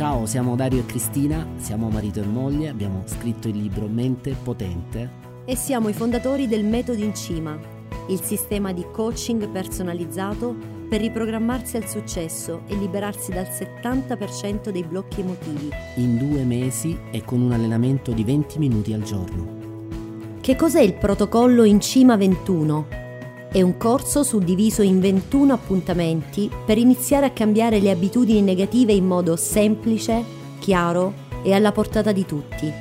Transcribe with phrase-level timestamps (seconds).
[0.00, 5.10] Ciao, siamo Dario e Cristina, siamo marito e moglie, abbiamo scritto il libro Mente Potente
[5.44, 7.58] e siamo i fondatori del Metodo in Cima,
[8.08, 10.56] il sistema di coaching personalizzato
[10.88, 15.68] per riprogrammarsi al successo e liberarsi dal 70% dei blocchi emotivi.
[15.96, 19.58] In due mesi e con un allenamento di 20 minuti al giorno.
[20.40, 22.99] Che cos'è il protocollo in Cima 21?
[23.52, 29.04] È un corso suddiviso in 21 appuntamenti per iniziare a cambiare le abitudini negative in
[29.04, 30.24] modo semplice,
[30.60, 32.72] chiaro e alla portata di tutti.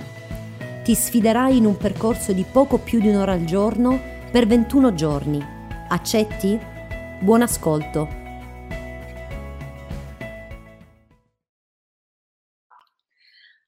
[0.84, 4.00] Ti sfiderai in un percorso di poco più di un'ora al giorno
[4.32, 5.44] per 21 giorni.
[5.88, 6.60] Accetti?
[7.20, 8.08] Buon ascolto!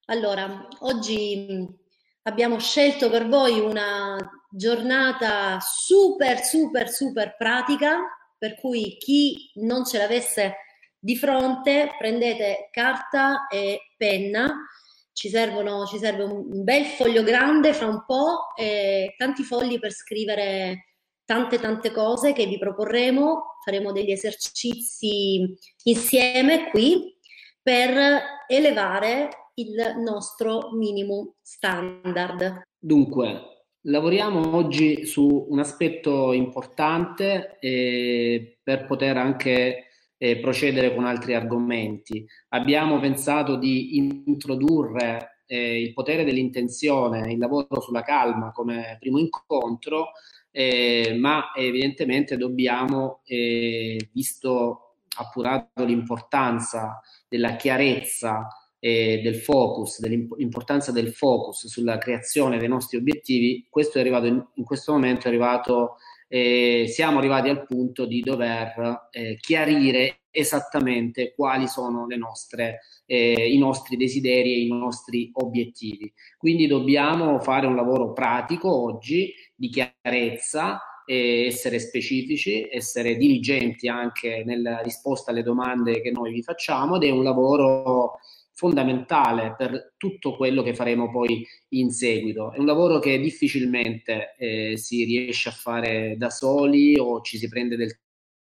[0.06, 1.80] Allora, oggi
[2.24, 4.18] abbiamo scelto per voi una
[4.50, 8.00] giornata super, super, super pratica,
[8.38, 10.56] per cui chi non ce l'avesse
[11.00, 14.68] di fronte, prendete carta e penna,
[15.14, 19.92] ci, servono, ci serve un bel foglio grande fra un po' e tanti fogli per
[19.92, 20.88] scrivere
[21.26, 27.16] tante tante cose che vi proporremo, faremo degli esercizi insieme qui
[27.62, 29.30] per elevare
[29.62, 32.68] il nostro minimo standard.
[32.78, 33.52] Dunque,
[33.86, 39.86] Lavoriamo oggi su un aspetto importante eh, per poter anche
[40.18, 42.24] eh, procedere con altri argomenti.
[42.50, 50.10] Abbiamo pensato di introdurre eh, il potere dell'intenzione, il lavoro sulla calma come primo incontro,
[50.52, 58.48] eh, ma evidentemente dobbiamo, eh, visto appurato l'importanza della chiarezza
[58.84, 64.44] e del focus, dell'importanza del focus sulla creazione dei nostri obiettivi, questo è arrivato in,
[64.56, 71.32] in questo momento è arrivato, eh, siamo arrivati al punto di dover eh, chiarire esattamente
[71.36, 76.12] quali sono nostre, eh, i nostri desideri e i nostri obiettivi.
[76.40, 84.80] Quindi dobbiamo fare un lavoro pratico oggi di chiarezza, essere specifici, essere diligenti anche nella
[84.80, 88.20] risposta alle domande che noi vi facciamo ed è un lavoro
[88.62, 92.52] fondamentale per tutto quello che faremo poi in seguito.
[92.52, 97.48] È un lavoro che difficilmente eh, si riesce a fare da soli o ci si
[97.48, 97.98] prende del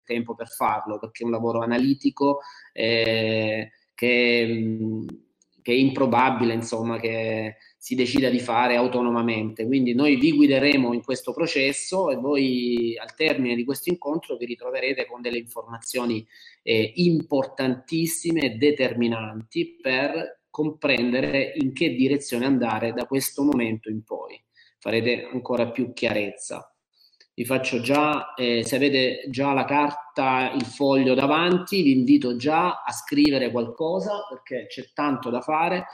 [0.04, 2.42] tempo per farlo, perché è un lavoro analitico
[2.72, 5.06] eh, che, mm,
[5.60, 9.66] che, è improbabile, insomma, che si decida di fare autonomamente.
[9.66, 14.46] Quindi noi vi guideremo in questo processo e voi al termine di questo incontro vi
[14.46, 16.26] ritroverete con delle informazioni
[16.62, 24.42] eh, importantissime e determinanti per comprendere in che direzione andare da questo momento in poi.
[24.78, 26.74] Farete ancora più chiarezza.
[27.34, 32.82] Vi faccio già, eh, se avete già la carta, il foglio davanti, vi invito già
[32.82, 35.84] a scrivere qualcosa perché c'è tanto da fare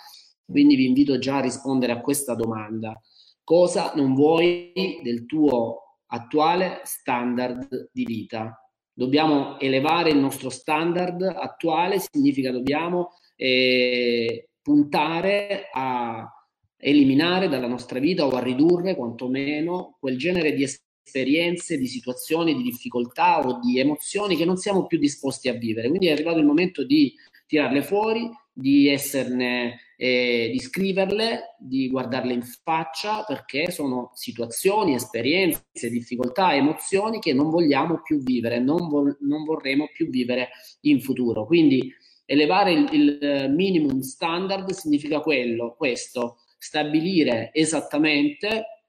[0.51, 3.01] quindi vi invito già a rispondere a questa domanda.
[3.43, 8.61] Cosa non vuoi del tuo attuale standard di vita?
[8.93, 16.29] Dobbiamo elevare il nostro standard attuale, significa dobbiamo eh, puntare a
[16.77, 22.63] eliminare dalla nostra vita o a ridurre quantomeno quel genere di esperienze, di situazioni, di
[22.63, 25.89] difficoltà o di emozioni che non siamo più disposti a vivere.
[25.89, 27.15] Quindi è arrivato il momento di
[27.47, 35.91] tirarle fuori, di esserne eh, di scriverle, di guardarle in faccia perché sono situazioni, esperienze,
[35.91, 40.49] difficoltà, emozioni che non vogliamo più vivere, non, vo- non vorremmo più vivere
[40.83, 41.45] in futuro.
[41.45, 41.93] Quindi
[42.25, 48.85] elevare il, il minimum standard significa quello, questo, stabilire esattamente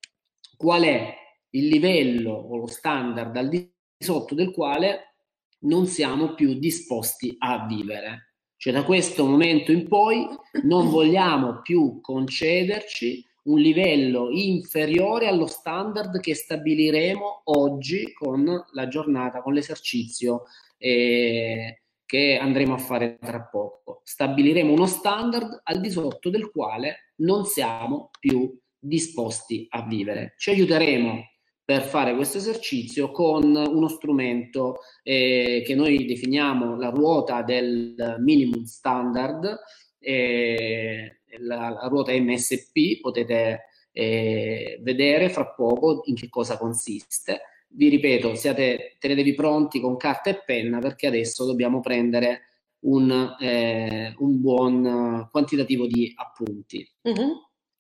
[0.56, 1.14] qual è
[1.52, 5.16] il livello o lo standard al di sotto del quale
[5.62, 8.31] non siamo più disposti a vivere.
[8.62, 10.24] Cioè da questo momento in poi
[10.66, 19.42] non vogliamo più concederci un livello inferiore allo standard che stabiliremo oggi con la giornata,
[19.42, 20.44] con l'esercizio
[20.78, 24.02] eh, che andremo a fare tra poco.
[24.04, 30.36] Stabiliremo uno standard al di sotto del quale non siamo più disposti a vivere.
[30.38, 31.31] Ci aiuteremo
[31.72, 38.66] per fare questo esercizio con uno strumento eh, che noi definiamo la ruota del minimum
[38.66, 39.58] standard,
[39.98, 47.40] eh, la, la, ruota MSP, potete eh, vedere fra poco in che cosa consiste.
[47.70, 52.48] Vi ripeto, siate, tenetevi pronti con carta e penna perché adesso dobbiamo prendere
[52.80, 56.86] un, eh, un buon quantitativo di appunti.
[57.08, 57.30] Mm-hmm.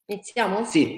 [0.05, 0.63] Iniziamo?
[0.63, 0.97] Sì.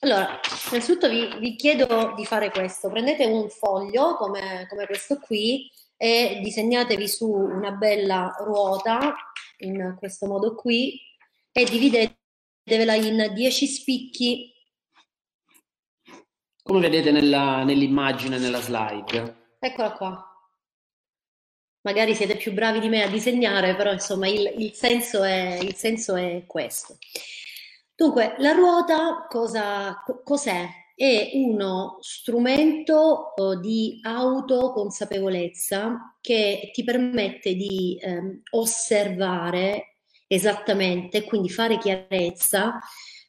[0.00, 0.38] Allora,
[0.70, 2.88] innanzitutto vi, vi, chiedo di fare questo.
[2.88, 9.16] Prendete un foglio come, come questo qui e disegnatevi su una bella ruota
[9.58, 11.00] in questo modo qui
[11.50, 14.52] e dividetevela in 10 spicchi.
[16.62, 19.56] Come vedete nella, nell'immagine, nella slide.
[19.58, 20.22] Eccola qua.
[21.80, 25.74] Magari siete più bravi di me a disegnare, però insomma il, il, senso, è, il
[25.74, 26.98] senso è questo.
[27.98, 30.68] Dunque, la ruota cosa, cos'è?
[30.94, 39.96] È uno strumento oh, di autoconsapevolezza che ti permette di eh, osservare
[40.28, 42.78] esattamente, quindi fare chiarezza,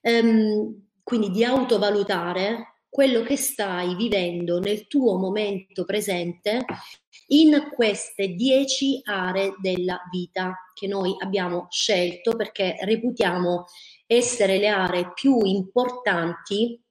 [0.01, 6.63] ehm, quindi di autovalutare quello che stai vivendo nel tuo momento presente
[7.29, 13.65] in queste dieci aree della vita che noi abbiamo scelto perché reputiamo
[14.11, 16.81] essere le aree più importanti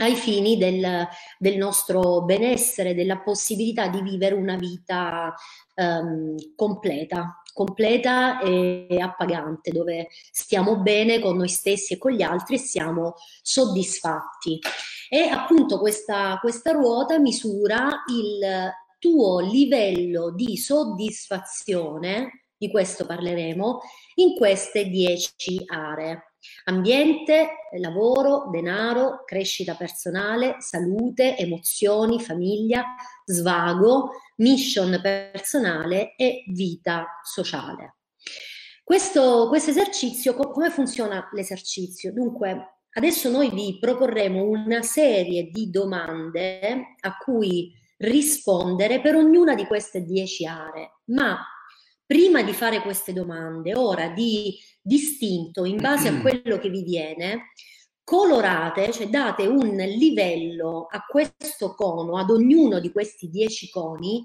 [0.00, 1.06] ai fini del,
[1.38, 5.32] del, nostro benessere, della possibilità di vivere una vita
[5.76, 12.54] um, completa, completa e appagante, dove stiamo bene con noi stessi e con gli altri
[12.54, 14.58] e siamo soddisfatti.
[15.10, 23.80] E appunto questa, questa ruota misura il tuo livello di soddisfazione, di questo parleremo,
[24.14, 26.33] in queste dieci aree.
[26.64, 32.84] Ambiente, lavoro, denaro, crescita personale, salute, emozioni, famiglia,
[33.24, 37.96] svago, mission personale e vita sociale.
[38.82, 42.12] Questo, questo esercizio, come funziona l'esercizio?
[42.12, 49.66] Dunque, adesso noi vi proporremo una serie di domande a cui rispondere per ognuna di
[49.66, 51.38] queste dieci aree, ma
[52.06, 57.52] prima di fare queste domande, ora di distinto in base a quello che vi viene,
[58.04, 64.24] colorate, cioè date un livello a questo cono, ad ognuno di questi dieci coni,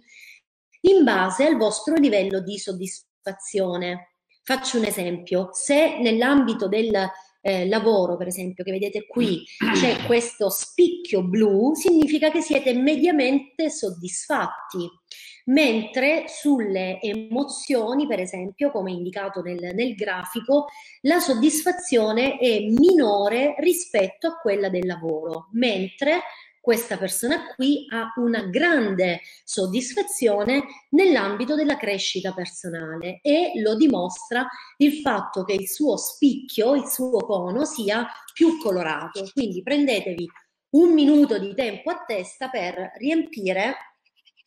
[0.82, 4.16] in base al vostro livello di soddisfazione.
[4.44, 6.94] Faccio un esempio, se nell'ambito del
[7.42, 9.44] eh, lavoro, per esempio, che vedete qui,
[9.74, 14.90] c'è questo spicchio blu, significa che siete mediamente soddisfatti
[15.50, 20.68] mentre sulle emozioni, per esempio, come indicato nel, nel grafico,
[21.02, 26.22] la soddisfazione è minore rispetto a quella del lavoro, mentre
[26.62, 34.48] questa persona qui ha una grande soddisfazione nell'ambito della crescita personale e lo dimostra
[34.78, 39.28] il fatto che il suo spicchio, il suo cono sia più colorato.
[39.34, 40.30] Quindi prendetevi
[40.72, 43.76] un minuto di tempo a testa per riempire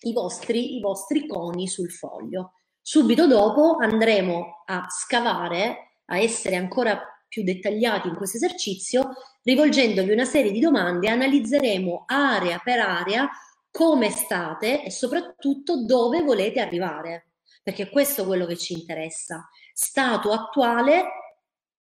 [0.03, 2.55] i vostri, i vostri coni sul foglio.
[2.81, 10.25] Subito dopo andremo a scavare, a essere ancora più dettagliati in questo esercizio, rivolgendovi una
[10.25, 13.29] serie di domande, analizzeremo area per area
[13.71, 17.33] come state e soprattutto dove volete arrivare,
[17.63, 19.49] perché questo è quello che ci interessa.
[19.73, 21.05] Stato attuale,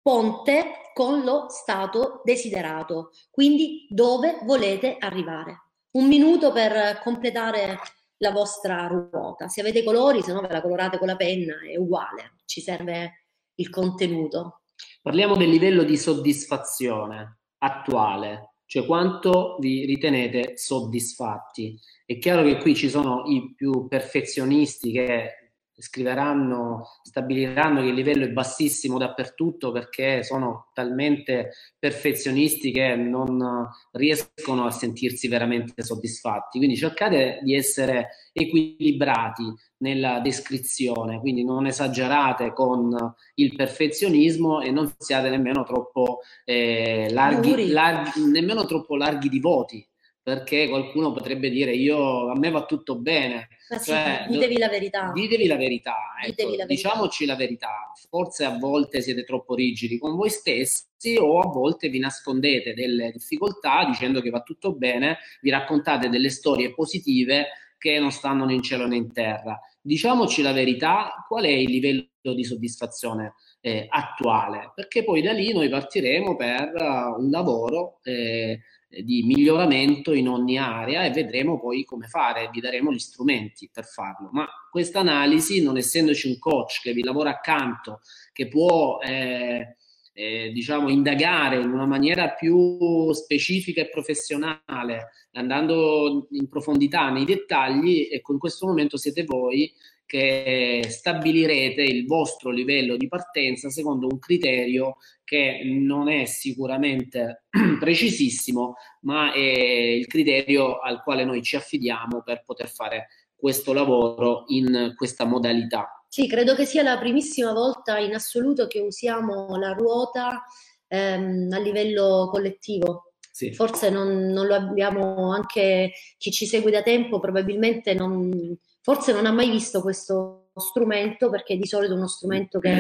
[0.03, 5.63] ponte con lo stato desiderato, quindi dove volete arrivare.
[5.93, 7.79] Un minuto per completare
[8.19, 9.49] la vostra ruota.
[9.49, 13.27] Se avete colori, se no ve la colorate con la penna, è uguale, ci serve
[13.55, 14.63] il contenuto.
[15.03, 21.79] Parliamo del livello di soddisfazione attuale, cioè quanto vi ritenete soddisfatti.
[22.05, 25.48] È chiaro che qui ci sono i più perfezionisti che
[25.79, 34.67] scriveranno, stabiliranno che il livello è bassissimo dappertutto perché sono talmente perfezionisti che non riescono
[34.67, 36.59] a sentirsi veramente soddisfatti.
[36.59, 39.45] Quindi cercate di essere equilibrati
[39.79, 47.69] nella descrizione, quindi non esagerate con il perfezionismo e non siate nemmeno troppo, eh, larghi,
[47.69, 49.88] larghi, nemmeno troppo larghi di voti
[50.29, 53.49] perché qualcuno potrebbe dire io a me va tutto bene.
[53.71, 55.11] Ma sì, cioè, ditevi la verità.
[55.15, 56.89] Ditevi la verità, ecco, ditevi la verità.
[56.89, 57.93] diciamoci la verità.
[58.11, 63.11] Forse a volte siete troppo rigidi con voi stessi o a volte vi nascondete delle
[63.11, 67.47] difficoltà dicendo che va tutto bene, vi raccontate delle storie positive
[67.79, 69.59] che non stanno né in cielo né in terra.
[69.81, 73.33] Diciamoci la verità, qual è il livello di soddisfazione
[73.63, 74.73] eh, attuale?
[74.75, 80.57] Perché poi da lì noi partiremo per uh, un lavoro eh, di miglioramento in ogni
[80.57, 84.31] area e vedremo poi come fare, vi daremo gli strumenti per farlo.
[84.33, 88.01] Ma questa analisi, non essendoci un coach che vi lavora accanto,
[88.33, 89.77] che può eh,
[90.19, 98.09] eh, diciamo indagare in una maniera più specifica e professionale, andando in profondità nei dettagli,
[98.11, 99.73] ecco in questo momento siete voi
[100.09, 107.45] che stabilirete il vostro livello di partenza secondo un criterio che non è sicuramente
[107.79, 114.45] precisissimo, ma è il criterio al quale noi ci affidiamo per poter fare questo lavoro
[114.47, 116.03] in questa modalità.
[116.09, 120.43] Sì, credo che sia la primissima volta in assoluto che usiamo la ruota
[120.87, 123.13] ehm, a livello collettivo.
[123.31, 123.53] Sì.
[123.53, 128.57] Forse non, non, lo abbiamo anche chi ci segue da tempo, probabilmente non,
[128.89, 132.71] forse non ha mai visto questo strumento perché di solito è uno strumento che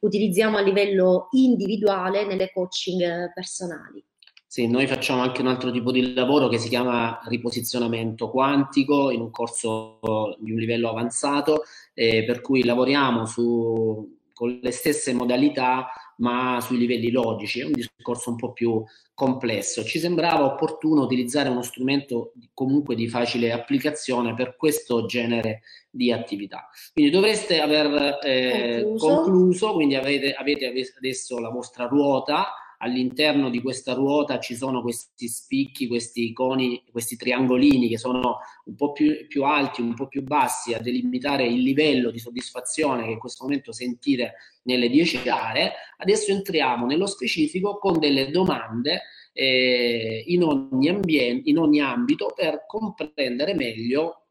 [0.00, 4.02] utilizziamo a livello individuale nelle coaching personali.
[4.46, 9.20] Sì, noi facciamo anche un altro tipo di lavoro che si chiama riposizionamento quantico in
[9.20, 9.98] un corso
[10.38, 15.88] di un livello avanzato, eh, per cui lavoriamo su, con le stesse modalità
[16.20, 18.82] ma sui livelli logici, è un discorso un po' più
[19.14, 19.84] complesso.
[19.84, 26.68] Ci sembrava opportuno utilizzare uno strumento comunque di facile applicazione per questo genere di attività.
[26.92, 29.06] Quindi dovreste aver eh, concluso.
[29.06, 29.72] concluso.
[29.74, 35.86] quindi avete, avete adesso la vostra ruota all'interno di questa ruota ci sono questi spicchi,
[35.86, 40.72] questi iconi, questi triangolini che sono un po' più, più, alti, un po' più bassi
[40.72, 45.72] a delimitare il livello di soddisfazione che in questo momento sentite nelle 10 aree.
[45.98, 52.64] Adesso entriamo nello specifico con delle domande eh, in, ogni ambiente, in ogni ambito per
[52.66, 54.26] comprendere meglio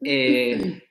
[0.00, 0.90] eh,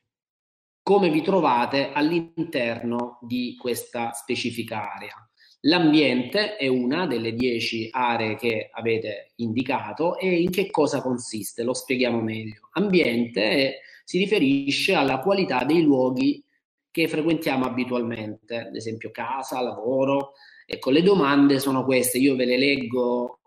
[0.82, 5.29] come vi trovate all'interno di questa specifica area.
[5.64, 11.64] L'ambiente è una delle dieci aree che avete indicato e in che cosa consiste?
[11.64, 12.70] Lo spieghiamo meglio.
[12.74, 16.42] Ambiente si riferisce alla qualità dei luoghi
[16.90, 20.32] che frequentiamo abitualmente, ad esempio casa, lavoro.
[20.66, 23.40] Ecco, le domande sono queste, io ve le leggo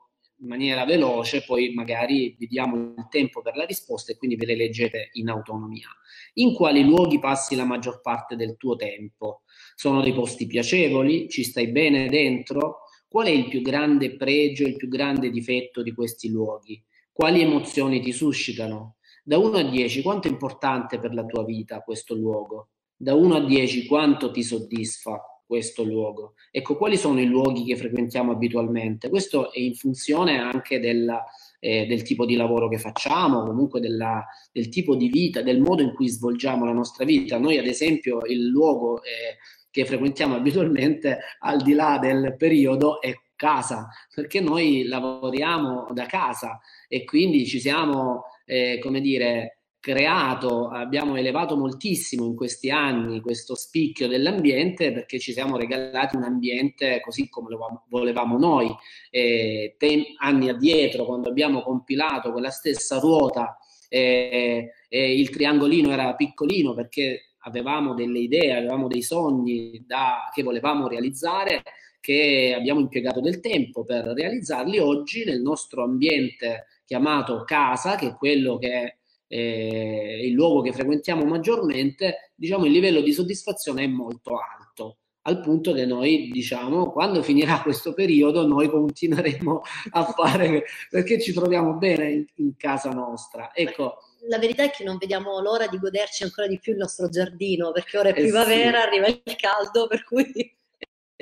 [0.42, 4.56] in maniera veloce, poi magari vediamo il tempo per la risposta e quindi ve le
[4.56, 5.88] leggete in autonomia.
[6.34, 9.42] In quali luoghi passi la maggior parte del tuo tempo?
[9.82, 11.28] Sono dei posti piacevoli?
[11.28, 12.82] Ci stai bene dentro?
[13.08, 16.80] Qual è il più grande pregio, il più grande difetto di questi luoghi?
[17.10, 18.98] Quali emozioni ti suscitano?
[19.24, 22.68] Da 1 a 10 quanto è importante per la tua vita questo luogo?
[22.94, 26.34] Da 1 a 10 quanto ti soddisfa questo luogo?
[26.52, 29.08] Ecco, quali sono i luoghi che frequentiamo abitualmente?
[29.08, 31.24] Questo è in funzione anche della,
[31.58, 35.82] eh, del tipo di lavoro che facciamo, comunque della, del tipo di vita, del modo
[35.82, 37.36] in cui svolgiamo la nostra vita.
[37.36, 39.38] Noi, ad esempio, il luogo eh,
[39.72, 46.60] che frequentiamo abitualmente, al di là del periodo, è casa, perché noi lavoriamo da casa
[46.86, 53.56] e quindi ci siamo, eh, come dire, creato, abbiamo elevato moltissimo in questi anni questo
[53.56, 58.72] spicchio dell'ambiente perché ci siamo regalati un ambiente così come lo volevamo noi.
[59.10, 66.14] E tem- anni addietro, quando abbiamo compilato quella stessa ruota, eh, eh, il triangolino era
[66.14, 71.62] piccolino perché avevamo delle idee, avevamo dei sogni da, che volevamo realizzare
[72.00, 78.14] che abbiamo impiegato del tempo per realizzarli oggi nel nostro ambiente chiamato casa, che è
[78.14, 78.96] quello che
[79.28, 85.40] eh, il luogo che frequentiamo maggiormente, diciamo il livello di soddisfazione è molto alto al
[85.40, 91.74] punto che noi diciamo quando finirà questo periodo noi continueremo a fare perché ci troviamo
[91.74, 93.54] bene in, in casa nostra.
[93.54, 97.08] Ecco la verità è che non vediamo l'ora di goderci ancora di più il nostro
[97.08, 98.86] giardino perché ora è primavera, eh sì.
[98.86, 100.56] arriva il caldo per cui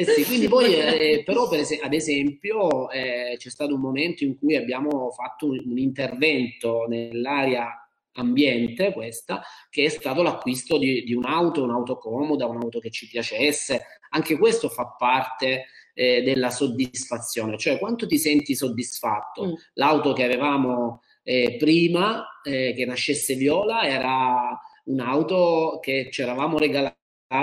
[0.01, 4.25] eh sì, quindi poi eh, però per es- ad esempio eh, c'è stato un momento
[4.25, 7.75] in cui abbiamo fatto un, un intervento nell'area
[8.13, 13.83] ambiente questa, che è stato l'acquisto di, di un'auto, un'auto comoda, un'auto che ci piacesse.
[14.11, 19.47] Anche questo fa parte eh, della soddisfazione, cioè quanto ti senti soddisfatto.
[19.47, 19.53] Mm.
[19.75, 26.97] L'auto che avevamo eh, prima eh, che nascesse Viola era un'auto che ci eravamo regalati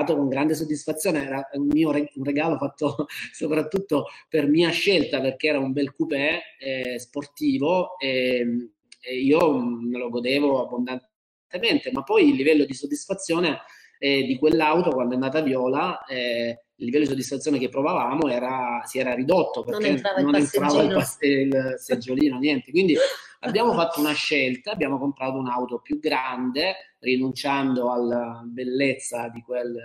[0.07, 5.47] con grande soddisfazione, era un mio re- un regalo fatto soprattutto per mia scelta perché
[5.47, 12.27] era un bel coupé eh, sportivo e, e io me lo godevo abbondantemente, ma poi
[12.27, 13.59] il livello di soddisfazione
[13.99, 18.81] eh, di quell'auto quando è andata viola, eh, il livello di soddisfazione che provavamo era,
[18.85, 22.71] si era ridotto perché non entrava, non il, entrava il, pass- il seggiolino, niente.
[22.71, 22.95] Quindi
[23.41, 29.75] abbiamo fatto una scelta, abbiamo comprato un'auto più grande, rinunciando alla bellezza di quel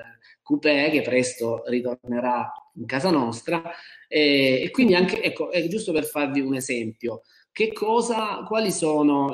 [0.43, 3.63] coupé che presto ritornerà in casa nostra.
[4.07, 7.23] E, e quindi anche, ecco, è giusto per farvi un esempio,
[7.53, 9.33] che cosa, quali sono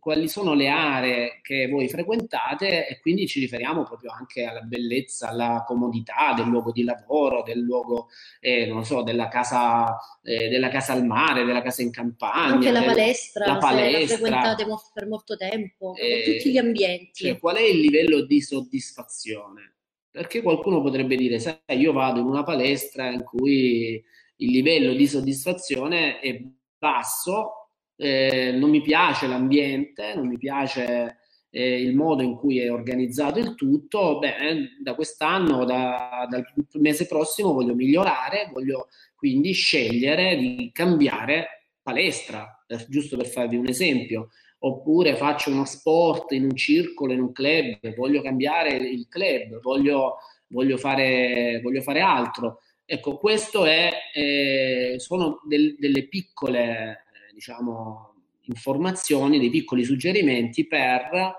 [0.00, 5.28] quali sono le aree che voi frequentate e quindi ci riferiamo proprio anche alla bellezza,
[5.28, 8.08] alla comodità del luogo di lavoro, del luogo,
[8.40, 12.54] eh, non so, della casa, eh, della casa al mare, della casa in campagna.
[12.54, 14.00] Anche la palestra, la palestra.
[14.00, 17.26] la frequentate per molto tempo, eh, tutti gli ambienti.
[17.26, 19.76] Cioè, qual è il livello di soddisfazione?
[20.10, 24.02] Perché qualcuno potrebbe dire, sai, io vado in una palestra in cui
[24.36, 26.42] il livello di soddisfazione è
[26.78, 27.59] basso,
[28.00, 31.18] eh, non mi piace l'ambiente, non mi piace
[31.50, 36.46] eh, il modo in cui è organizzato il tutto, beh, da quest'anno, da, dal
[36.78, 43.66] mese prossimo voglio migliorare, voglio quindi scegliere di cambiare palestra, per, giusto per farvi un
[43.66, 44.30] esempio,
[44.60, 50.16] oppure faccio uno sport in un circolo, in un club, voglio cambiare il club, voglio,
[50.48, 52.60] voglio, fare, voglio fare altro.
[52.86, 61.38] Ecco, questo è, eh, sono del, delle piccole, diciamo, informazioni, dei piccoli suggerimenti per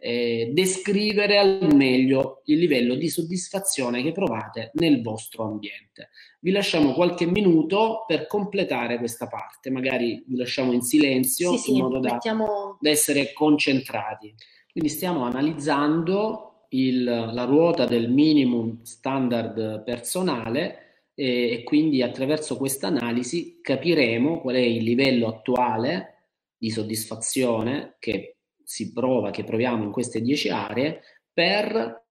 [0.00, 6.10] eh, descrivere al meglio il livello di soddisfazione che provate nel vostro ambiente.
[6.40, 11.76] Vi lasciamo qualche minuto per completare questa parte, magari vi lasciamo in silenzio sì, in
[11.76, 12.78] sì, modo da, mettiamo...
[12.80, 14.32] da, essere concentrati.
[14.70, 20.87] Quindi stiamo analizzando il, la ruota del minimum standard personale
[21.20, 28.92] e, quindi attraverso questa analisi capiremo qual è il livello attuale di soddisfazione che si
[28.92, 31.00] prova, che proviamo in queste 10 aree
[31.32, 32.04] per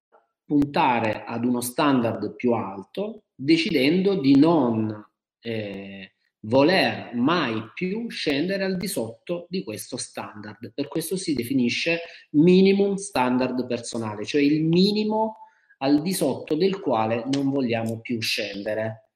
[0.44, 5.06] puntare ad uno standard più alto, decidendo di non
[5.40, 10.74] eh, voler mai più scendere al di sotto di questo standard.
[10.74, 12.00] Per questo si definisce
[12.32, 15.47] minimum standard personale, cioè il minimo
[15.78, 19.12] al di sotto del quale non vogliamo più scendere,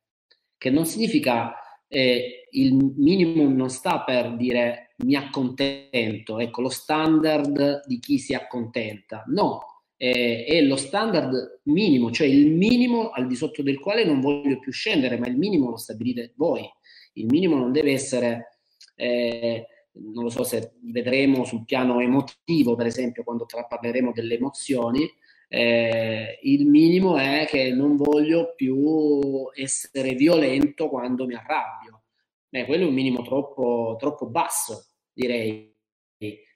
[0.58, 1.56] che non significa
[1.88, 8.34] eh, il minimum non sta per dire mi accontento, ecco lo standard di chi si
[8.34, 14.06] accontenta, no, eh, è lo standard minimo, cioè il minimo al di sotto del quale
[14.06, 16.68] non voglio più scendere, ma il minimo lo stabilite voi,
[17.14, 18.60] il minimo non deve essere,
[18.96, 25.08] eh, non lo so se vedremo sul piano emotivo, per esempio, quando parleremo delle emozioni,
[25.54, 32.04] eh, il minimo è che non voglio più essere violento quando mi arrabbio.
[32.48, 35.76] Beh, quello è un minimo troppo, troppo basso direi,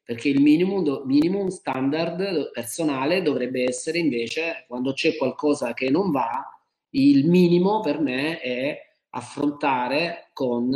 [0.02, 6.48] perché il minimum, minimum standard personale dovrebbe essere invece quando c'è qualcosa che non va,
[6.92, 10.74] il minimo per me è affrontare con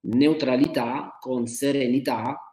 [0.00, 2.51] neutralità, con serenità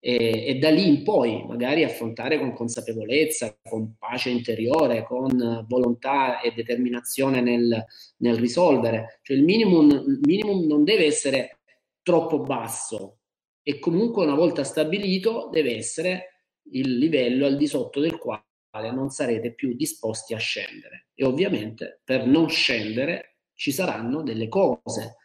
[0.00, 6.40] e, e, da lì in poi magari affrontare con consapevolezza, con pace interiore, con volontà
[6.40, 7.84] e determinazione nel,
[8.16, 9.20] nel risolvere.
[9.22, 11.60] Cioè il minimum, il minimum non deve essere
[12.02, 13.18] troppo basso,
[13.62, 18.42] e comunque una volta stabilito deve essere il livello al di sotto del quale
[18.92, 21.08] non sarete più disposti a scendere.
[21.14, 25.16] E ovviamente per non scendere ci saranno delle cose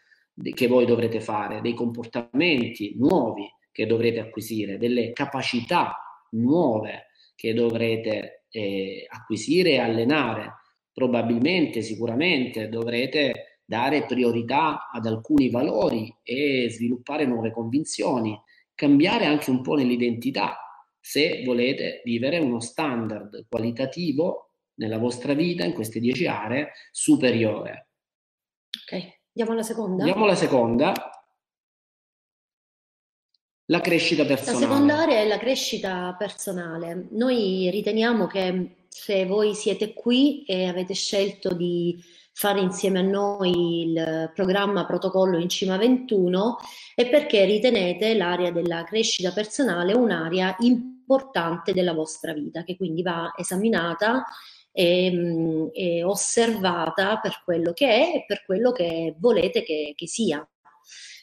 [0.54, 5.94] che voi dovrete fare, dei comportamenti nuovi che dovrete acquisire, delle capacità
[6.32, 10.54] nuove che dovrete eh, acquisire e allenare.
[10.94, 18.40] Probabilmente, sicuramente dovrete dare priorità ad alcuni valori e sviluppare nuove convinzioni,
[18.74, 20.58] cambiare anche un po' nell'identità
[20.98, 27.90] se volete vivere uno standard qualitativo nella vostra vita in queste dieci aree superiore.
[28.90, 30.04] Ok, andiamo alla seconda.
[30.04, 30.94] Andiamo alla seconda.
[33.68, 34.60] La crescita personale.
[34.60, 37.08] La seconda area è la crescita personale.
[37.12, 42.00] Noi riteniamo che se voi siete qui e avete scelto di
[42.32, 46.58] fare insieme a noi il programma Protocollo in Cima 21
[46.94, 53.34] e perché ritenete l'area della crescita personale un'area importante della vostra vita, che quindi va
[53.36, 54.26] esaminata
[54.72, 60.48] e, e osservata per quello che è e per quello che volete che, che sia.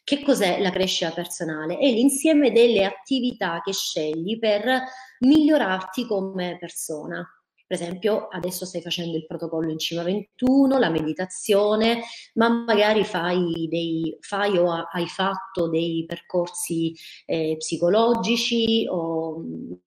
[0.05, 1.79] Che cos'è la crescita personale?
[1.79, 4.83] È l'insieme delle attività che scegli per
[5.21, 7.25] migliorarti come persona.
[7.73, 12.03] Per esempio, adesso stai facendo il protocollo in cima 21, la meditazione,
[12.35, 19.43] ma magari fai, dei, fai o hai fatto dei percorsi eh, psicologici o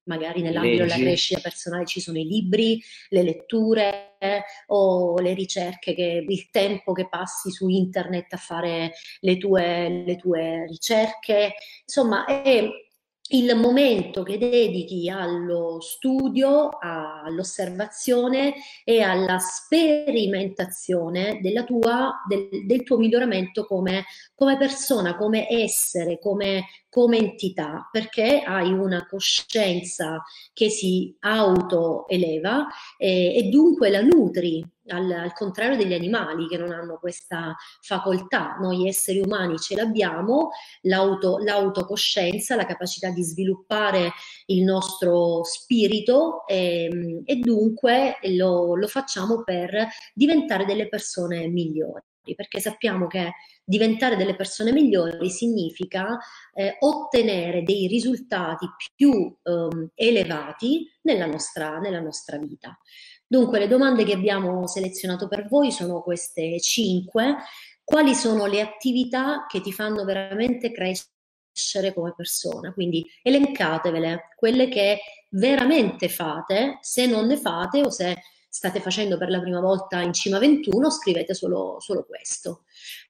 [0.06, 0.96] magari nell'ambito Leggi.
[0.96, 4.16] della crescita personale ci sono i libri, le letture
[4.68, 10.16] o le ricerche, che, il tempo che passi su internet a fare le tue, le
[10.16, 11.54] tue ricerche.
[11.86, 12.68] Insomma, è
[13.30, 23.66] il momento che dedichi allo studio, all'osservazione e alla sperimentazione tua, del, del, tuo miglioramento
[23.66, 32.68] come, come persona, come essere, come, come entità, perché hai una coscienza che si autoeleva
[32.98, 38.56] e, e dunque la nutri, al, al, contrario degli animali che non hanno questa facoltà.
[38.62, 40.52] Noi esseri umani ce l'abbiamo,
[40.84, 44.14] l'auto, l'autocoscienza, la capacità di sviluppare
[44.46, 52.04] il nostro spirito e, ehm, e dunque lo, lo facciamo per diventare delle persone migliori.
[52.34, 53.34] Perché sappiamo che
[53.64, 56.18] diventare delle persone migliori significa
[56.54, 59.12] eh, ottenere dei risultati più
[59.44, 62.78] eh, elevati nella nostra, nella nostra vita.
[63.28, 67.38] Dunque, le domande che abbiamo selezionato per voi sono queste cinque.
[67.84, 72.72] Quali sono le attività che ti fanno veramente crescere come persona?
[72.74, 78.16] Quindi elencatevele, quelle che veramente fate, se non ne fate o se
[78.56, 82.64] state facendo per la prima volta in Cima 21, scrivete solo, solo questo.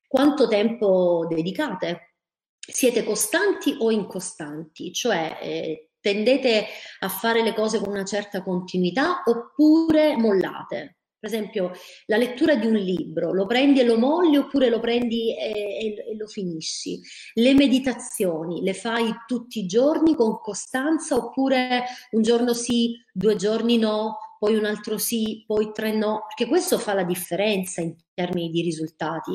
[0.07, 2.15] Quanto tempo dedicate?
[2.57, 4.91] Siete costanti o incostanti?
[4.91, 6.65] Cioè eh, tendete
[7.01, 10.97] a fare le cose con una certa continuità oppure mollate?
[11.19, 11.71] Per esempio,
[12.07, 16.11] la lettura di un libro, lo prendi e lo molli oppure lo prendi e, e,
[16.11, 16.99] e, lo finisci?
[17.35, 23.77] Le meditazioni, le fai tutti i giorni con costanza oppure un giorno sì, due giorni
[23.77, 28.51] no, poi un altro sì, poi tre no, perché questo fa la differenza in termini
[28.51, 29.31] di risultati.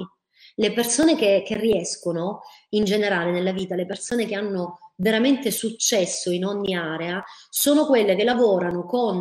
[0.55, 6.31] Le persone che, che riescono in generale nella vita, le persone che hanno veramente successo
[6.31, 9.21] in ogni area, sono quelle che lavorano con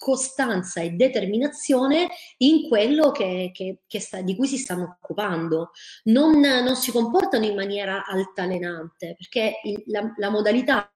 [0.00, 2.08] costanza e determinazione
[2.38, 5.72] in quello che, che, che sta, di cui si stanno occupando.
[6.04, 10.90] Non, non, si comportano in maniera altalenante, perché il, la, la, modalità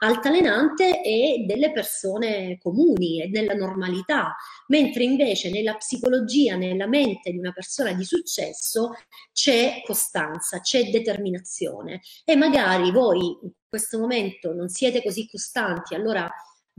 [0.00, 7.38] altalenante è delle persone comuni, è nella normalità, mentre invece nella psicologia, nella mente di
[7.38, 8.90] una persona di successo
[9.32, 16.30] c'è costanza, c'è determinazione e magari voi in questo momento non siete così costanti, allora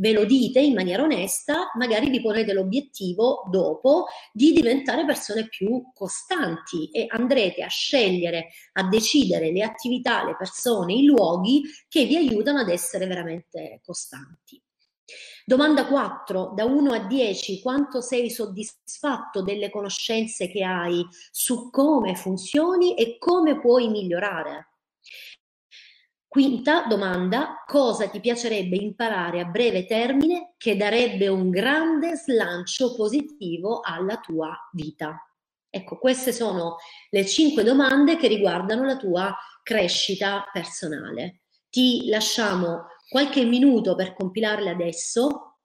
[0.01, 5.91] ve lo dite in maniera onesta, magari vi ponete l'obiettivo dopo di diventare persone più
[5.93, 12.15] costanti e andrete a scegliere, a decidere le attività, le persone, i luoghi che vi
[12.15, 14.59] aiutano ad essere veramente costanti.
[15.45, 22.15] Domanda 4, da 1 a 10, quanto sei soddisfatto delle conoscenze che hai su come
[22.15, 24.69] funzioni e come puoi migliorare?
[26.31, 33.81] Quinta domanda, cosa ti piacerebbe imparare a breve termine che darebbe un grande slancio positivo
[33.81, 35.17] alla tua vita?
[35.69, 36.77] Ecco, queste sono
[37.09, 41.41] le cinque domande che riguardano la tua crescita personale.
[41.69, 45.57] Ti lasciamo qualche minuto per compilarle adesso.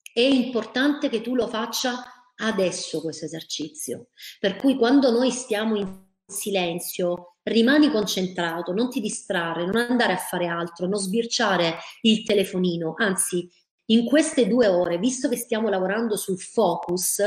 [0.00, 2.00] È importante che tu lo faccia
[2.36, 4.10] adesso questo esercizio.
[4.38, 10.18] Per cui quando noi stiamo in silenzio, rimani concentrato, non ti distrarre, non andare a
[10.18, 13.48] fare altro, non sbirciare il telefonino, anzi
[13.86, 17.22] in queste due ore, visto che stiamo lavorando sul focus,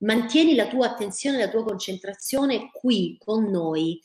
[0.00, 4.00] mantieni la tua attenzione, la tua concentrazione qui con noi,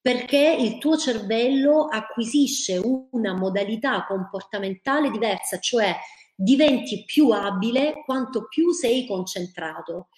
[0.00, 5.96] perché il tuo cervello acquisisce una modalità comportamentale diversa, cioè
[6.34, 10.08] diventi più abile quanto più sei concentrato.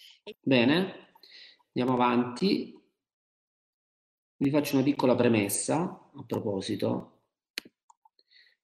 [0.40, 1.14] Bene,
[1.72, 2.77] andiamo avanti.
[4.40, 5.80] Vi faccio una piccola premessa
[6.14, 7.22] a proposito.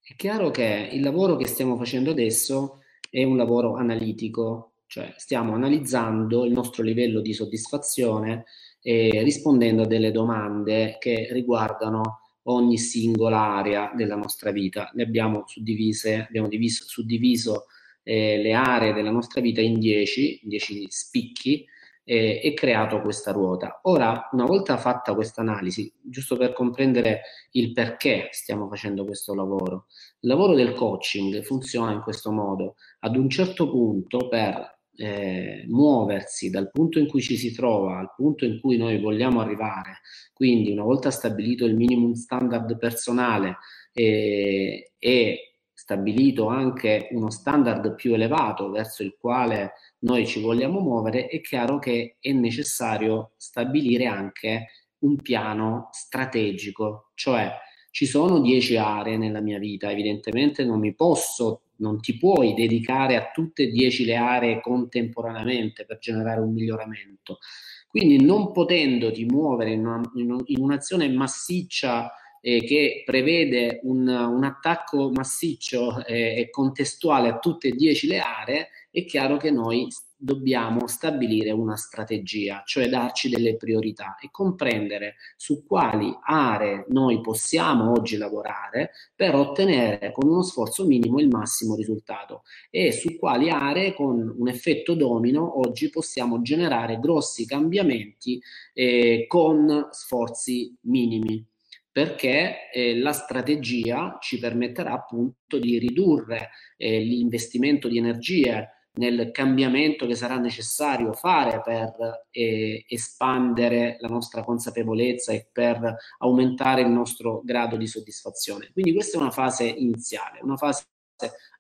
[0.01, 2.79] È chiaro che il lavoro che stiamo facendo adesso
[3.11, 8.45] è un lavoro analitico, cioè stiamo analizzando il nostro livello di soddisfazione
[8.81, 14.93] e rispondendo a delle domande che riguardano ogni singola area della nostra vita.
[14.95, 17.65] Ne abbiamo suddivise, abbiamo diviso, suddiviso
[18.05, 21.67] eh, le aree della nostra vita in 10, 10 spicchi
[22.05, 23.81] e, e creato questa ruota.
[23.85, 29.87] Ora, una volta fatta questa analisi, giusto per comprendere il perché stiamo facendo questo lavoro,
[30.21, 32.77] il lavoro del coaching funziona in questo modo.
[33.01, 38.13] Ad un certo punto, per eh, muoversi dal punto in cui ci si trova al
[38.15, 40.01] punto in cui noi vogliamo arrivare,
[40.33, 43.57] quindi una volta stabilito il minimum standard personale
[43.93, 45.54] eh, e
[45.85, 51.79] stabilito anche uno standard più elevato verso il quale noi ci vogliamo muovere, è chiaro
[51.79, 54.69] che è necessario stabilire anche
[55.01, 57.53] un piano strategico, cioè
[57.91, 63.17] ci sono dieci aree nella mia vita, evidentemente non mi posso, non ti puoi dedicare
[63.17, 67.41] a tutte e dieci le aree contemporaneamente per generare un miglioramento.
[67.87, 72.11] Quindi non potendoti muovere in, una, in un'azione massiccia
[72.47, 78.19] eh, che prevede un, un attacco massiccio eh, e contestuale a tutte e dieci le
[78.19, 85.17] aree, è chiaro che noi dobbiamo stabilire una strategia, cioè darci delle priorità e comprendere
[85.37, 91.75] su quali aree noi possiamo oggi lavorare per ottenere con uno sforzo minimo il massimo
[91.75, 98.41] risultato e su quali aree con un effetto domino oggi possiamo generare grossi cambiamenti
[98.73, 101.47] eh, con sforzi minimi
[101.95, 110.05] perché eh, la strategia ci permetterà appunto di ridurre eh, l'investimento di energie nel cambiamento
[110.05, 117.43] che sarà necessario fare per eh, espandere la nostra consapevolezza e per aumentare il nostro
[117.45, 118.71] grado di soddisfazione.
[118.73, 120.87] Quindi questa è una fase iniziale, una fase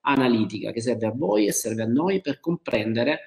[0.00, 3.20] analitica che serve a voi e serve a noi per comprendere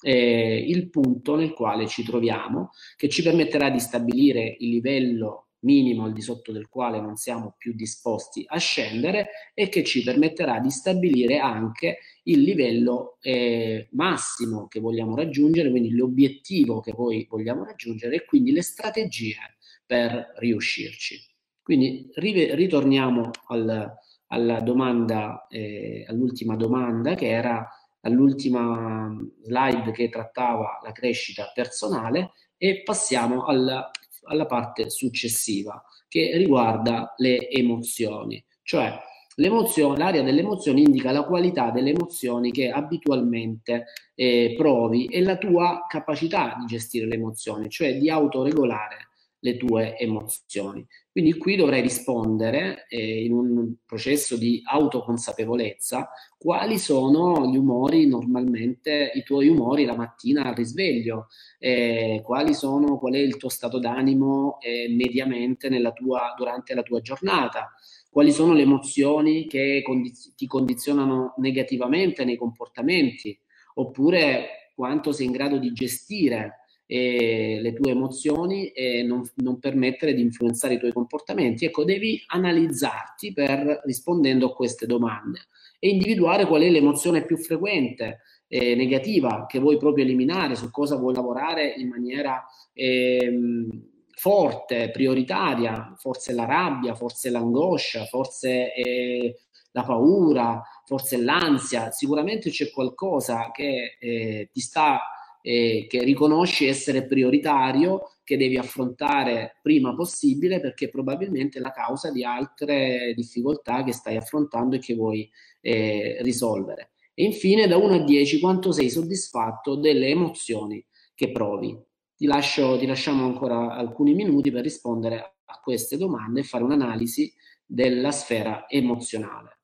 [0.00, 6.04] eh, il punto nel quale ci troviamo, che ci permetterà di stabilire il livello minimo
[6.04, 10.60] al di sotto del quale non siamo più disposti a scendere e che ci permetterà
[10.60, 17.64] di stabilire anche il livello eh, massimo che vogliamo raggiungere, quindi l'obiettivo che poi vogliamo
[17.64, 19.36] raggiungere e quindi le strategie
[19.84, 21.20] per riuscirci.
[21.62, 23.92] Quindi ritorniamo al,
[24.28, 27.68] alla domanda, eh, all'ultima domanda che era
[28.00, 33.90] all'ultima slide che trattava la crescita personale e passiamo alla
[34.24, 38.98] alla parte successiva che riguarda le emozioni, cioè
[39.36, 45.86] l'area delle emozioni indica la qualità delle emozioni che abitualmente eh, provi e la tua
[45.88, 49.08] capacità di gestire le emozioni, cioè di autoregolare
[49.44, 50.86] le tue emozioni.
[51.10, 59.10] Quindi qui dovrai rispondere eh, in un processo di autoconsapevolezza quali sono gli umori normalmente,
[59.14, 61.26] i tuoi umori la mattina al risveglio,
[61.58, 62.20] eh,
[62.54, 67.72] sono, qual è il tuo stato d'animo eh, mediamente tua, durante la tua giornata,
[68.10, 73.36] quali sono le emozioni che condiz- ti condizionano negativamente nei comportamenti,
[73.74, 80.14] oppure quanto sei in grado di gestire eh, le tue emozioni e non, non, permettere
[80.14, 81.64] di influenzare i tuoi comportamenti.
[81.64, 85.46] Ecco, devi analizzarti per rispondendo a queste domande
[85.78, 90.96] e individuare qual è l'emozione più frequente, eh, negativa, che vuoi proprio eliminare, su cosa
[90.96, 93.68] vuoi lavorare in maniera ehm,
[94.14, 99.40] forte, prioritaria, forse la rabbia, forse l'angoscia, forse eh,
[99.72, 101.90] la paura, forse l'ansia.
[101.90, 105.00] Sicuramente c'è qualcosa che eh, ti sta
[105.42, 112.10] eh, che riconosci essere prioritario, che devi affrontare prima possibile perché probabilmente è la causa
[112.10, 115.28] di altre difficoltà che stai affrontando e che vuoi
[115.60, 116.92] eh, risolvere.
[117.14, 120.82] E infine da 1 a 10 quanto sei soddisfatto delle emozioni
[121.14, 121.78] che provi.
[122.16, 127.30] Ti, lascio, ti lasciamo ancora alcuni minuti per rispondere a queste domande e fare un'analisi
[127.66, 129.61] della sfera emozionale.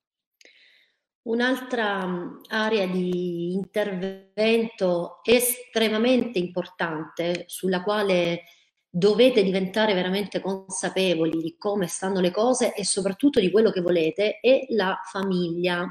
[1.29, 8.45] Un'altra mm, area di intervento estremamente importante sulla quale
[8.89, 14.41] dovete diventare veramente consapevoli di come stanno le cose e soprattutto di quello che volete
[14.41, 15.87] è la famiglia.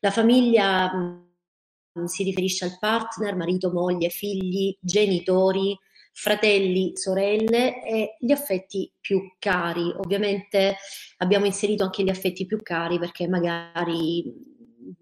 [0.00, 5.78] La famiglia mm, si riferisce al partner, marito, moglie, figli, genitori,
[6.14, 9.92] fratelli, sorelle e gli affetti più cari.
[9.96, 10.76] Ovviamente
[11.18, 14.53] abbiamo inserito anche gli affetti più cari perché magari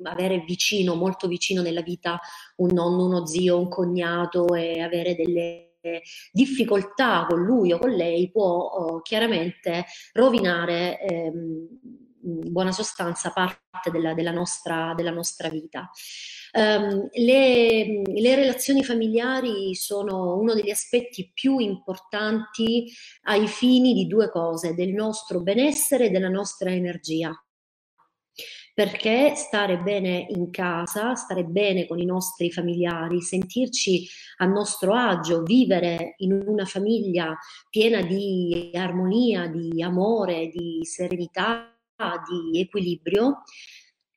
[0.03, 2.19] avere vicino, molto vicino nella vita
[2.57, 5.73] un nonno, uno zio, un cognato e avere delle
[6.31, 11.69] difficoltà con lui o con lei può oh, chiaramente rovinare ehm,
[12.25, 15.91] in buona sostanza parte della, della, nostra, della nostra, vita.
[16.53, 22.93] Um, le, le, relazioni familiari sono uno degli aspetti più importanti
[23.23, 27.33] ai fini di due cose, del nostro benessere e della nostra energia
[28.75, 34.07] perché stare bene in casa, stare bene con i nostri familiari, sentirci
[34.39, 37.37] a nostro agio, vivere in una famiglia
[37.69, 41.77] piena di armonia, di amore, di serenità,
[42.53, 43.43] di equilibrio,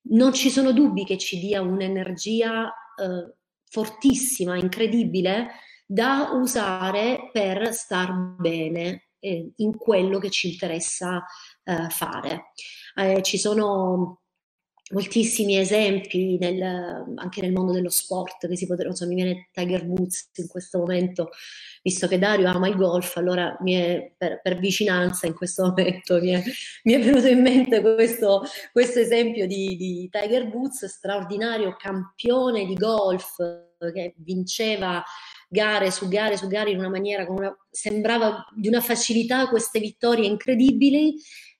[0.07, 3.33] non ci sono dubbi che ci dia un'energia eh,
[3.69, 5.49] fortissima, incredibile,
[5.85, 11.23] da usare per star bene eh, in quello che ci interessa
[11.63, 12.51] eh, fare.
[12.95, 14.21] Eh, ci sono
[14.91, 16.61] moltissimi esempi nel,
[17.15, 20.77] anche nel mondo dello sport che si potrebbero, so, mi viene Tiger Woods in questo
[20.77, 21.29] momento,
[21.81, 26.31] visto che Dario ama il golf, allora è, per, per, vicinanza in questo momento mi
[26.31, 26.43] è,
[26.83, 32.75] mi è venuto in mente questo, questo esempio di, di, Tiger Woods, straordinario campione di
[32.75, 33.37] golf
[33.91, 35.03] che vinceva
[35.49, 40.27] gare su gare su gare in una maniera, una, sembrava di una facilità queste vittorie
[40.27, 41.15] incredibili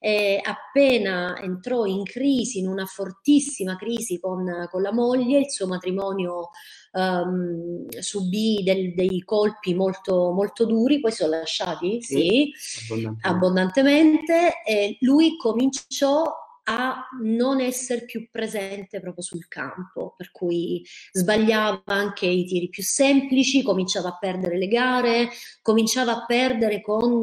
[0.06, 5.65] eh, appena entrò in crisi, in una fortissima crisi con, con la moglie, il suo
[5.65, 6.50] matrimonio
[6.91, 14.63] um, subì del, dei colpi molto, molto duri, poi sono lasciati, sì, sì abbondantemente, abbondantemente
[14.63, 16.24] e lui cominciò
[16.67, 22.84] a non essere più presente proprio sul campo, per cui sbagliava anche i tiri più
[22.84, 25.30] semplici, cominciava a perdere le gare,
[25.62, 27.21] cominciava a perdere con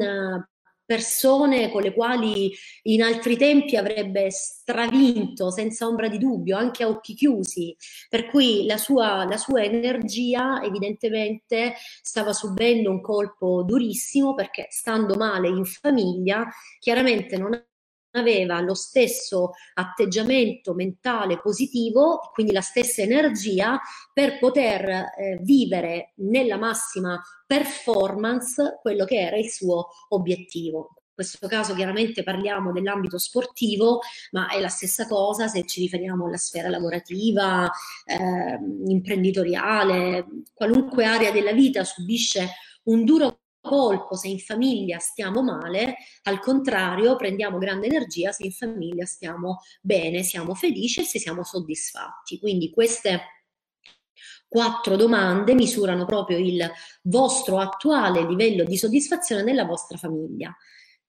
[0.84, 2.52] persone con le quali
[2.82, 7.74] in altri tempi avrebbe stravinto senza ombra di dubbio, anche a occhi chiusi,
[8.08, 15.14] per cui la sua, la sua energia evidentemente stava subendo un colpo durissimo perché stando
[15.14, 16.46] male in famiglia,
[16.78, 17.54] chiaramente non
[18.12, 23.80] aveva lo stesso atteggiamento mentale positivo, quindi la stessa energia
[24.12, 30.94] per poter eh, vivere nella massima performance quello che era il suo obiettivo.
[31.14, 36.26] In questo caso chiaramente parliamo dell'ambito sportivo, ma è la stessa cosa se ci riferiamo
[36.26, 37.70] alla sfera lavorativa,
[38.06, 42.48] eh, imprenditoriale, qualunque area della vita subisce
[42.84, 48.52] un duro colpo se in famiglia stiamo male, al contrario prendiamo grande energia se in
[48.52, 52.38] famiglia stiamo bene, siamo felici e se siamo soddisfatti.
[52.38, 53.20] Quindi queste
[54.48, 56.70] quattro domande misurano proprio il
[57.02, 60.54] vostro attuale livello di soddisfazione nella vostra famiglia.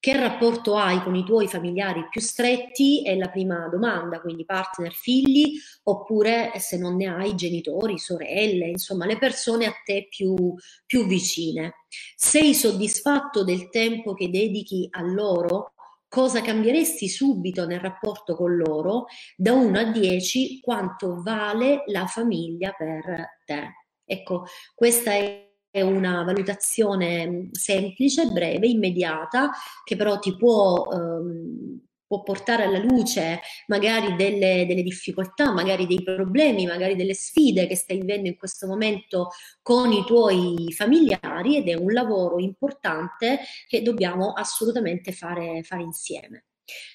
[0.04, 3.04] Che rapporto hai con i tuoi familiari più stretti?
[3.04, 9.06] È la prima domanda, quindi partner, figli, oppure se non ne hai genitori, sorelle, insomma
[9.06, 10.54] le persone a te più,
[10.86, 11.86] più vicine.
[12.18, 15.72] Sei soddisfatto del tempo che dedichi a loro?
[16.10, 19.06] Cosa cambieresti subito nel rapporto con loro?
[19.38, 23.70] Da 1 a 10 quanto vale la famiglia per te?
[24.04, 29.52] Ecco, questa è una valutazione mm, semplice, breve, immediata,
[29.84, 36.04] che però ti può, ehm, può portare alla luce magari delle, delle, difficoltà, magari dei
[36.04, 39.30] problemi, magari delle sfide che stai vivendo in questo momento
[39.62, 46.46] con i tuoi familiari ed è un lavoro importante che dobbiamo assolutamente fare, fare insieme.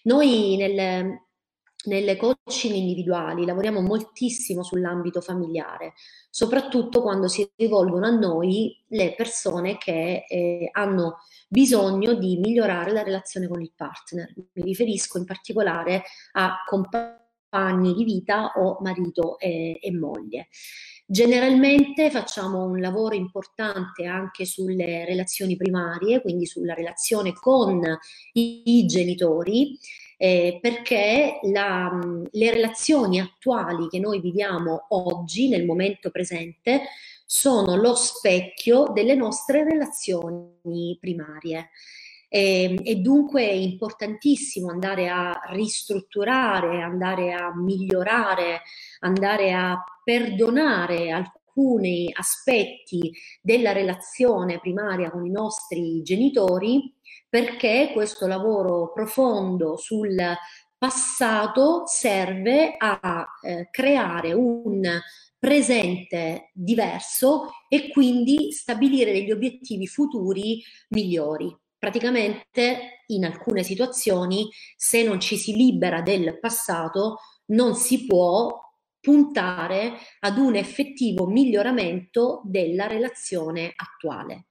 [0.05, 1.28] Noi nel,
[1.87, 5.93] nelle coaching individuali lavoriamo moltissimo sull'ambito familiare,
[6.29, 13.03] soprattutto quando si rivolgono a noi le persone che eh, hanno bisogno di migliorare la
[13.03, 14.33] relazione con il partner.
[14.35, 20.49] Mi riferisco in particolare a compagni di vita o marito e, e moglie.
[21.11, 27.81] Generalmente facciamo un lavoro importante anche sulle relazioni primarie, quindi sulla relazione con
[28.33, 29.79] i, i genitori
[30.21, 31.91] eh, perché la,
[32.31, 36.83] le relazioni attuali che noi viviamo oggi, nel momento presente,
[37.25, 41.71] sono lo specchio delle nostre relazioni primarie.
[42.29, 48.63] E, e, dunque è importantissimo andare a ristrutturare, andare a migliorare,
[49.01, 56.95] andare a perdonare alcuni aspetti della relazione primaria con i nostri genitori
[57.29, 60.17] perché questo lavoro profondo sul
[60.79, 64.89] passato serve a eh, creare un
[65.37, 71.55] presente diverso e quindi stabilire degli obiettivi futuri migliori.
[71.77, 78.68] Praticamente in alcune situazioni se non ci si libera del passato non si può
[79.09, 84.49] puntare ad un effettivo miglioramento della relazione attuale.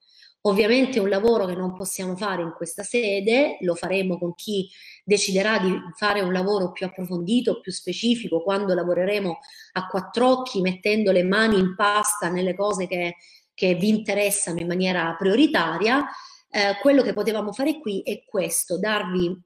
[0.48, 4.68] Ovviamente è un lavoro che non possiamo fare in questa sede, lo faremo con chi
[5.04, 9.38] deciderà di fare un lavoro più approfondito, più specifico, quando lavoreremo
[9.74, 13.18] a quattro occhi, mettendo le mani in pasta nelle cose che,
[13.54, 16.04] che vi interessano in maniera prioritaria.
[16.50, 19.40] Eh, quello che potevamo fare qui è questo, darvi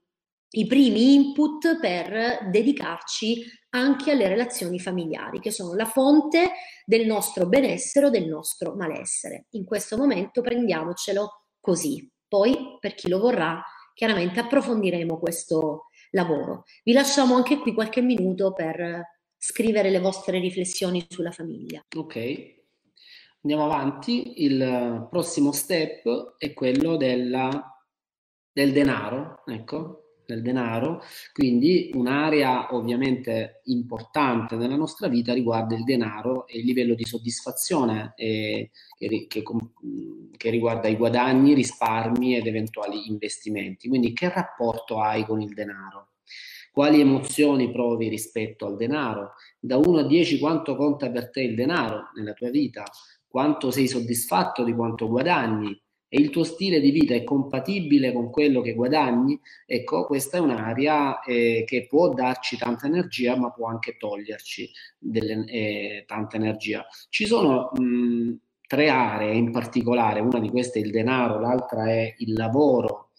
[0.54, 6.52] i primi input per dedicarci anche alle relazioni familiari, che sono la fonte
[6.86, 9.46] del nostro benessere o del nostro malessere.
[9.52, 12.10] In questo momento prendiamocelo così.
[12.28, 13.62] Poi, per chi lo vorrà,
[13.94, 16.64] chiaramente approfondiremo questo lavoro.
[16.84, 21.82] Vi lasciamo anche qui qualche minuto per scrivere le vostre riflessioni sulla famiglia.
[21.96, 22.16] Ok,
[23.44, 24.44] andiamo avanti.
[24.44, 27.50] Il prossimo step è quello della,
[28.52, 29.44] del denaro.
[29.46, 31.02] Ecco, del denaro,
[31.34, 38.14] quindi un'area ovviamente importante nella nostra vita riguarda il denaro e il livello di soddisfazione
[38.16, 39.44] eh, che, che,
[40.38, 43.88] che, riguarda i guadagni, risparmi ed eventuali investimenti.
[43.90, 46.14] Quindi che rapporto hai con il denaro?
[46.72, 49.34] Quali emozioni provi rispetto al denaro?
[49.60, 52.86] Da 1 a 10 quanto conta per te il denaro nella tua vita?
[53.28, 55.78] Quanto sei soddisfatto di quanto guadagni?
[56.14, 60.40] E il tuo stile di vita è compatibile con quello che guadagni, ecco, questa è
[60.42, 66.86] un'area eh, che può darci tanta energia, ma può anche toglierci delle, eh, tanta energia.
[67.08, 68.34] Ci sono mh,
[68.68, 73.12] tre aree in particolare, una di queste è il denaro, l'altra è il lavoro,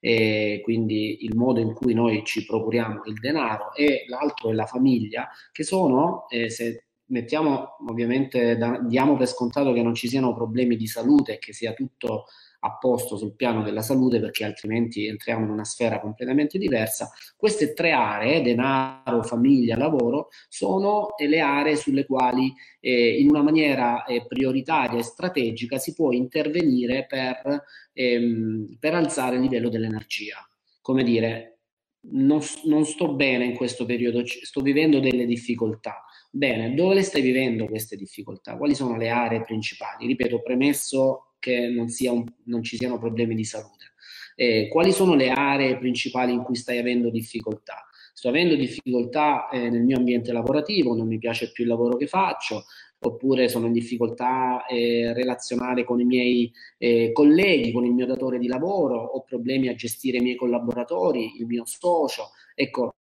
[0.00, 4.66] e quindi il modo in cui noi ci procuriamo il denaro e l'altro è la
[4.66, 10.34] famiglia, che sono, eh, se mettiamo ovviamente, da, diamo per scontato che non ci siano
[10.34, 12.24] problemi di salute, che sia tutto
[12.62, 17.10] a posto sul piano della salute perché altrimenti entriamo in una sfera completamente diversa.
[17.36, 24.04] Queste tre aree, denaro, famiglia, lavoro, sono le aree sulle quali eh, in una maniera
[24.04, 30.36] eh, prioritaria e strategica si può intervenire per, ehm, per alzare il livello dell'energia.
[30.82, 31.60] Come dire,
[32.02, 36.04] non, non sto bene in questo periodo, sto vivendo delle difficoltà.
[36.32, 38.56] Bene, dove le stai vivendo queste difficoltà?
[38.56, 40.06] Quali sono le aree principali?
[40.06, 43.92] Ripeto, premesso che non, un, non ci siano problemi di salute.
[44.36, 47.84] Eh, quali sono le aree principali in cui stai avendo difficoltà?
[48.14, 52.06] Sto avendo difficoltà eh, nel mio ambiente lavorativo, non mi piace più il lavoro che
[52.06, 52.64] faccio,
[53.00, 58.38] oppure sono in difficoltà eh, relazionale con i miei eh, colleghi, con il mio datore
[58.38, 62.30] di lavoro, ho problemi a gestire i miei collaboratori, il mio socio.
[62.54, 62.94] Ecco,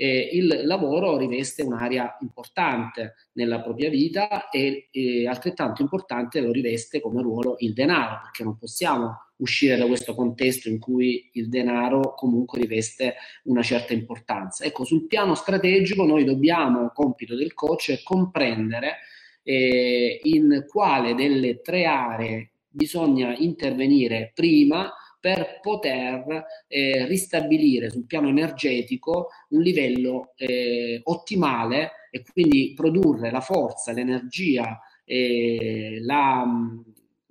[0.00, 7.00] eh, il lavoro riveste un'area importante nella propria vita e, e altrettanto importante lo riveste
[7.00, 12.14] come ruolo il denaro, perché non possiamo uscire da questo contesto in cui il denaro
[12.14, 14.64] comunque riveste una certa importanza.
[14.64, 18.98] Ecco, sul piano strategico noi dobbiamo, compito del coach, è comprendere
[19.42, 24.92] eh, in quale delle tre aree bisogna intervenire prima
[25.28, 33.42] per poter eh, ristabilire sul piano energetico un livello eh, ottimale e quindi produrre la
[33.42, 36.46] forza, l'energia, eh, la,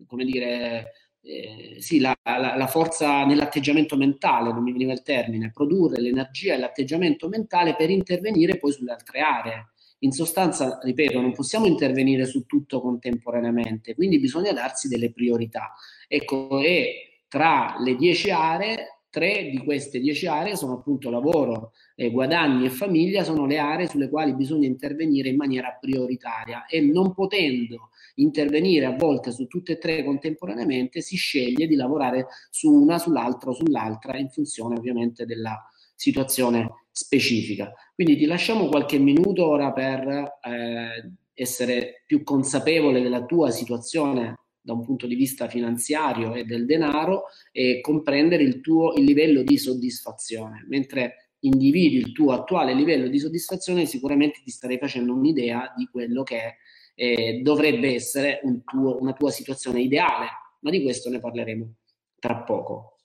[0.05, 0.91] come dire,
[1.23, 6.53] eh, sì, la, la, la, forza nell'atteggiamento mentale, non mi veniva il termine, produrre l'energia
[6.53, 9.69] e l'atteggiamento mentale per intervenire poi sulle altre aree
[10.01, 15.73] in sostanza, ripeto, non possiamo intervenire su tutto contemporaneamente, quindi bisogna darsi delle priorità.
[16.07, 22.11] Ecco, e tra le dieci aree, tre di queste dieci aree sono appunto lavoro, eh,
[22.11, 27.13] guadagni e famiglia, sono le aree sulle quali bisogna intervenire in maniera prioritaria e non
[27.13, 32.97] potendo intervenire a volte su tutte e tre contemporaneamente, si sceglie di lavorare su una,
[32.97, 35.57] sull'altra o sull'altra in funzione ovviamente della
[35.95, 37.71] situazione specifica.
[37.93, 40.07] Quindi ti lasciamo qualche minuto ora per
[40.41, 44.35] eh, essere più consapevole della tua situazione
[44.67, 49.41] da un punto di vista finanziario e del denaro e comprendere il tuo il livello
[49.41, 50.65] di soddisfazione.
[50.67, 56.23] Mentre individui il tuo attuale livello di soddisfazione, sicuramente ti starei facendo un'idea di quello
[56.23, 56.57] che
[56.95, 60.27] eh, dovrebbe essere un tuo, una tua situazione ideale,
[60.59, 61.73] ma di questo ne parleremo
[62.19, 62.97] tra poco.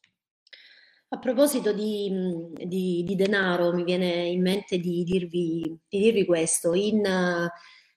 [1.10, 2.10] A proposito di,
[2.66, 6.74] di, di, denaro, mi viene in mente di dirvi, di dirvi questo.
[6.74, 7.46] In uh,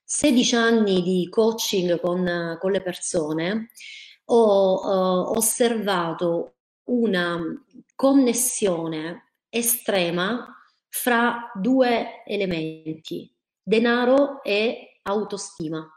[0.05, 3.69] 16 anni di coaching con, con le persone
[4.25, 7.39] ho uh, osservato una
[7.95, 10.47] connessione estrema
[10.89, 15.87] fra due elementi, denaro e autostima.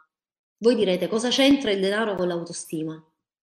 [0.56, 3.00] Voi direte cosa c'entra il denaro con l'autostima?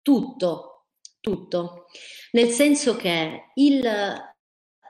[0.03, 0.87] Tutto,
[1.21, 1.87] tutto,
[2.33, 3.83] nel senso che il,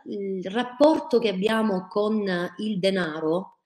[0.07, 3.60] il rapporto che abbiamo con il denaro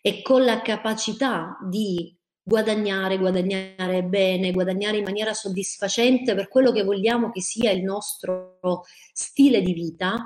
[0.00, 6.82] e con la capacità di guadagnare, guadagnare bene, guadagnare in maniera soddisfacente per quello che
[6.82, 8.58] vogliamo che sia il nostro
[9.12, 10.16] stile di vita,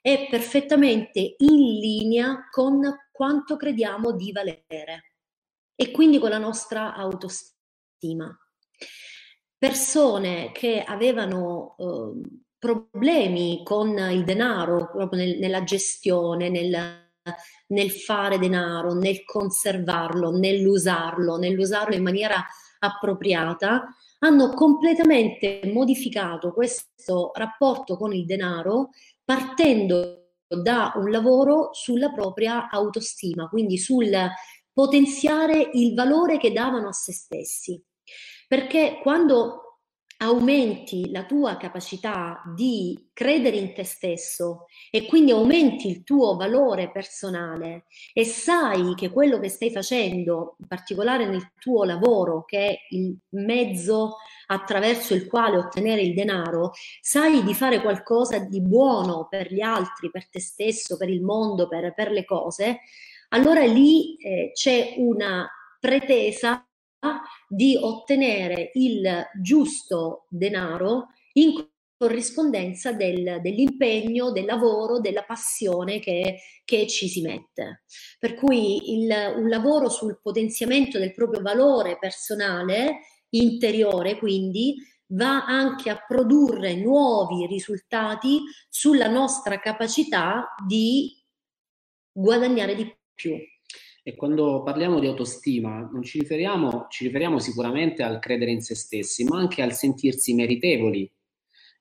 [0.00, 5.16] è perfettamente in linea con quanto crediamo di valere
[5.74, 8.34] e quindi con la nostra autostima.
[9.58, 12.20] Persone che avevano eh,
[12.58, 17.05] problemi con il denaro, proprio nel, nella gestione, nel,
[17.68, 22.44] nel fare denaro, nel conservarlo, nell'usarlo, nell'usarlo in maniera
[22.78, 23.84] appropriata,
[24.20, 28.90] hanno completamente modificato questo rapporto con il denaro
[29.24, 34.10] partendo da un lavoro sulla propria autostima, quindi sul
[34.72, 37.82] potenziare il valore che davano a se stessi.
[38.46, 39.65] Perché quando
[40.18, 46.90] aumenti la tua capacità di credere in te stesso e quindi aumenti il tuo valore
[46.90, 52.78] personale e sai che quello che stai facendo, in particolare nel tuo lavoro, che è
[52.90, 59.52] il mezzo attraverso il quale ottenere il denaro, sai di fare qualcosa di buono per
[59.52, 62.80] gli altri, per te stesso, per il mondo, per, per le cose,
[63.30, 65.48] allora lì eh, c'è una
[65.78, 66.65] pretesa
[67.48, 76.86] di ottenere il giusto denaro in corrispondenza del, dell'impegno, del lavoro, della passione che, che,
[76.86, 77.84] ci si mette.
[78.18, 84.76] Per cui il, un lavoro sul potenziamento del proprio valore personale, interiore, quindi
[85.08, 91.22] va anche a produrre nuovi risultati sulla nostra capacità di
[92.12, 93.36] guadagnare di più.
[94.08, 99.24] E quando parliamo di autostima ci riferiamo, ci riferiamo sicuramente al credere in se stessi,
[99.24, 101.12] ma anche al sentirsi meritevoli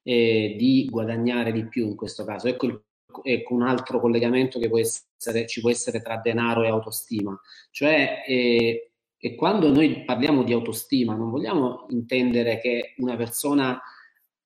[0.01, 2.47] eh, di guadagnare di più in questo caso.
[2.47, 2.84] Ecco, il,
[3.21, 8.23] ecco un altro collegamento che può essere, ci può essere tra denaro e autostima, cioè
[8.28, 13.80] eh, e quando noi parliamo di autostima non vogliamo intendere che una persona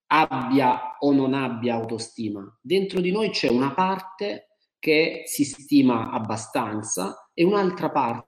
[0.08, 2.60] abbia o non abbia autostima.
[2.62, 4.50] Dentro di noi c'è una parte
[4.80, 8.28] che si stima abbastanza e un'altra parte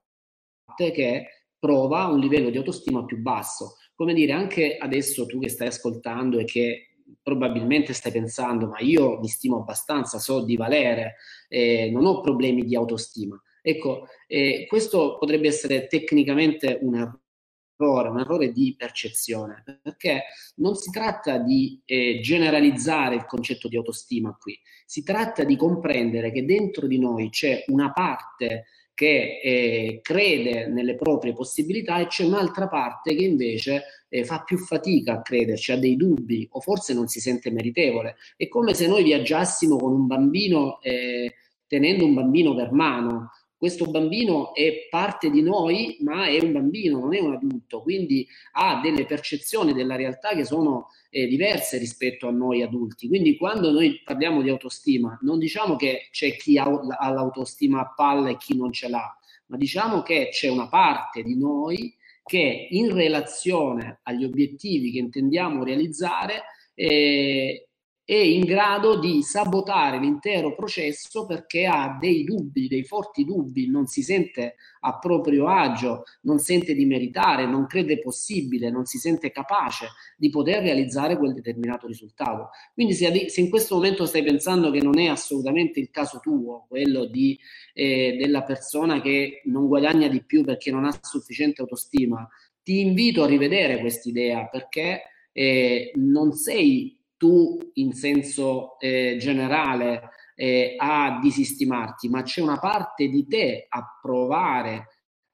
[0.93, 3.75] che prova un livello di autostima più basso.
[3.93, 9.19] Come dire, anche adesso tu che stai ascoltando e che probabilmente stai pensando, ma io
[9.19, 11.15] mi stimo abbastanza, so di valere,
[11.49, 13.37] eh, non ho problemi di autostima.
[13.61, 20.23] Ecco, eh, questo potrebbe essere tecnicamente un errore, un errore di percezione, perché
[20.55, 26.31] non si tratta di eh, generalizzare il concetto di autostima qui, si tratta di comprendere
[26.31, 28.67] che dentro di noi c'è una parte
[29.01, 34.59] che eh, crede nelle proprie possibilità e c'è un'altra parte che invece eh, fa più
[34.59, 38.17] fatica a crederci, ha dei dubbi o forse non si sente meritevole.
[38.37, 41.33] È come se noi viaggiassimo con un bambino eh,
[41.65, 43.31] tenendo un bambino per mano
[43.61, 48.27] questo bambino è parte di noi, ma è un bambino, non è un adulto, quindi
[48.53, 53.07] ha delle percezioni della realtà che sono eh, diverse rispetto a noi adulti.
[53.07, 58.31] Quindi quando noi parliamo di autostima, non diciamo che c'è chi ha, l'autostima a palla
[58.31, 62.91] e chi non ce l'ha, ma diciamo che c'è una parte di noi che in
[62.91, 67.69] relazione agli obiettivi che intendiamo realizzare eh,
[68.11, 73.85] è in grado di sabotare l'intero processo perché ha dei dubbi, dei forti dubbi, non
[73.85, 79.31] si sente a proprio agio, non sente di meritare, non crede possibile, non si sente
[79.31, 79.87] capace
[80.17, 82.49] di poter realizzare quel determinato risultato.
[82.73, 87.05] Quindi se, in questo momento stai pensando che non è assolutamente il caso tuo, quello
[87.05, 87.39] di,
[87.73, 92.27] eh, della persona che non guadagna di più perché non ha sufficiente autostima,
[92.61, 100.73] ti invito a rivedere quest'idea perché eh, non sei tu in senso eh, generale eh,
[100.75, 104.87] a disistimarti, ma c'è una parte di te a provare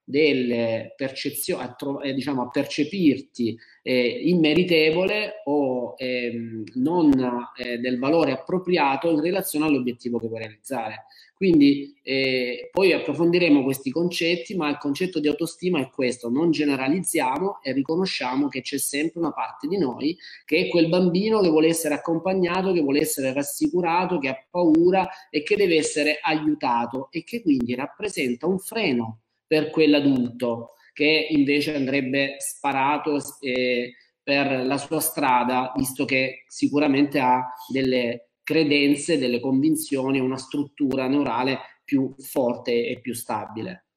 [0.04, 7.10] delle percezioni, a, tro- eh, diciamo, a percepirti eh, immeritevole o ehm, non
[7.56, 11.06] eh, del valore appropriato in relazione all'obiettivo che vuoi realizzare.
[11.38, 17.60] Quindi eh, poi approfondiremo questi concetti, ma il concetto di autostima è questo, non generalizziamo
[17.62, 21.68] e riconosciamo che c'è sempre una parte di noi che è quel bambino che vuole
[21.68, 27.22] essere accompagnato, che vuole essere rassicurato, che ha paura e che deve essere aiutato e
[27.22, 34.98] che quindi rappresenta un freno per quell'adulto che invece andrebbe sparato eh, per la sua
[34.98, 42.98] strada, visto che sicuramente ha delle credenze, delle convinzioni, una struttura neurale più forte e
[42.98, 43.88] più stabile.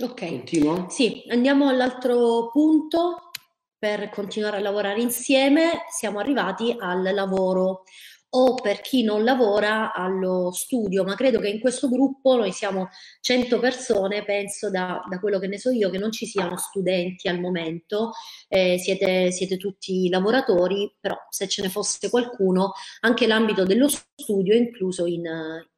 [0.00, 0.28] Ok.
[0.28, 0.88] Continuo?
[0.88, 3.30] Sì, andiamo all'altro punto
[3.76, 5.86] per continuare a lavorare insieme.
[5.90, 7.82] Siamo arrivati al lavoro
[8.30, 12.88] o per chi non lavora allo studio, ma credo che in questo gruppo noi siamo
[13.20, 17.28] 100 persone, penso da, da quello che ne so io, che non ci siano studenti
[17.28, 18.12] al momento,
[18.48, 24.54] eh, siete, siete, tutti lavoratori, però se ce ne fosse qualcuno, anche l'ambito dello studio
[24.54, 25.24] è incluso in,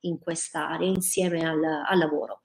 [0.00, 2.40] in quest'area, insieme al, al lavoro.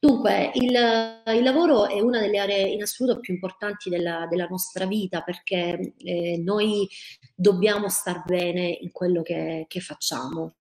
[0.00, 4.86] Dunque, il, il, lavoro è una delle aree in assoluto più importanti della, della nostra
[4.86, 6.88] vita perché eh, noi
[7.34, 10.54] dobbiamo star bene in quello che, che facciamo.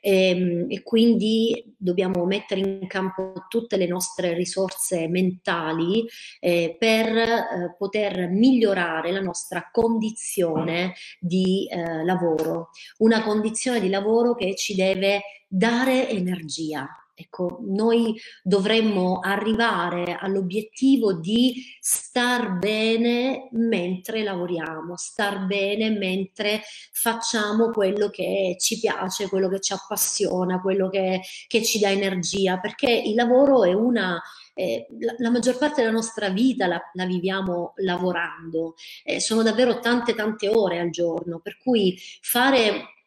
[0.00, 6.06] E, ehm, e, quindi dobbiamo mettere in campo tutte le nostre risorse mentali
[6.40, 14.34] eh, per eh, poter migliorare la nostra condizione di eh, lavoro, una condizione di lavoro
[14.34, 16.88] che ci deve dare energia,
[17.22, 28.08] Ecco, noi dovremmo arrivare all'obiettivo di star bene mentre lavoriamo, star bene mentre facciamo quello
[28.10, 33.14] che ci piace, quello che ci appassiona, quello che, che ci dà energia, perché il
[33.14, 34.20] lavoro è una,
[34.54, 39.78] eh, la, la, maggior parte della nostra vita la, la viviamo lavorando, eh, sono davvero
[39.78, 43.01] tante tante ore al giorno, per cui fare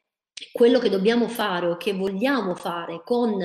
[0.52, 3.38] quello che dobbiamo fare o che vogliamo fare con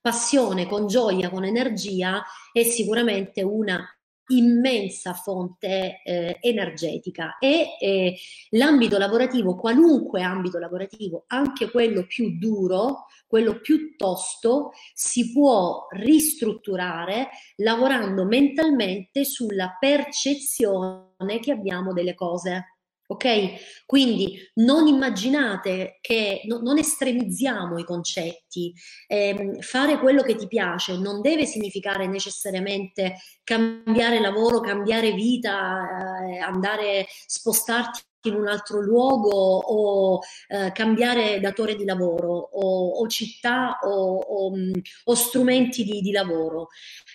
[0.00, 2.22] passione, con gioia, con energia
[2.52, 3.86] è sicuramente una
[4.28, 8.16] immensa fonte eh, energetica e eh,
[8.50, 17.30] l'ambito lavorativo, qualunque ambito lavorativo, anche quello più duro, quello più tosto, si può ristrutturare
[17.56, 22.71] lavorando mentalmente sulla percezione che abbiamo delle cose.
[23.12, 23.84] Ok?
[23.84, 28.72] Quindi non immaginate che no, non estremizziamo i concetti.
[29.06, 36.38] Eh, fare quello che ti piace non deve significare necessariamente cambiare lavoro, cambiare vita, eh,
[36.38, 43.78] andare, spostarti in un altro luogo o eh, cambiare datore di lavoro o, o città
[43.82, 44.72] o, o, mm,
[45.04, 46.68] o strumenti di, di lavoro.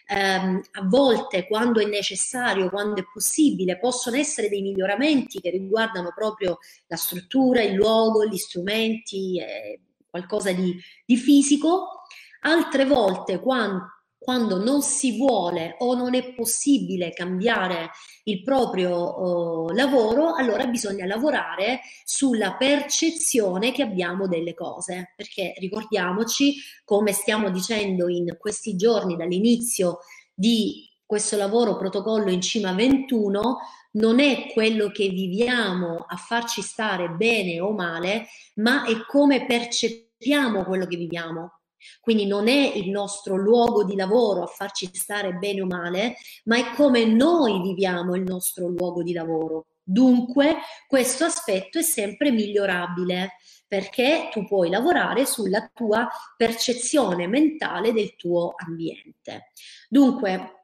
[0.10, 6.12] Um, a volte, quando è necessario, quando è possibile, possono essere dei miglioramenti che riguardano
[6.16, 9.80] proprio la struttura, il luogo, gli strumenti, eh,
[10.10, 12.04] qualcosa di, di fisico.
[12.42, 17.92] Altre volte, quando quando non si vuole o non è possibile cambiare
[18.24, 26.56] il proprio eh, lavoro, allora bisogna lavorare sulla percezione che abbiamo delle cose, perché ricordiamoci,
[26.84, 30.00] come stiamo dicendo in questi giorni dall'inizio
[30.34, 33.60] di questo lavoro protocollo in cima 21,
[33.94, 40.66] non è quello che viviamo a farci stare bene o male, ma è come percepiamo
[40.66, 41.57] quello che viviamo.
[42.00, 46.16] Quindi non è il nostro luogo di lavoro a farci stare bene o male,
[46.46, 49.68] ma è come noi viviamo il nostro luogo di lavoro.
[49.84, 50.58] Dunque,
[50.88, 53.36] questo aspetto è sempre migliorabile
[53.68, 59.52] perché tu puoi lavorare sulla tua percezione mentale del tuo ambiente.
[59.90, 60.57] Dunque,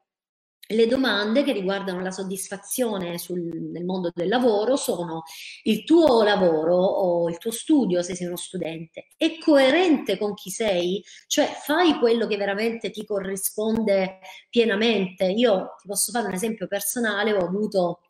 [0.68, 5.22] le domande che riguardano la soddisfazione sul, nel mondo del lavoro sono
[5.64, 10.50] il tuo lavoro o il tuo studio se sei uno studente è coerente con chi
[10.50, 11.02] sei?
[11.26, 14.18] Cioè fai quello che veramente ti corrisponde
[14.50, 15.24] pienamente?
[15.26, 18.00] Io ti posso fare un esempio personale, ho avuto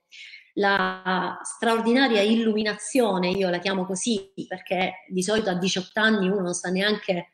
[0.55, 6.55] la straordinaria illuminazione, io la chiamo così perché di solito a 18 anni uno non
[6.55, 7.31] sa neanche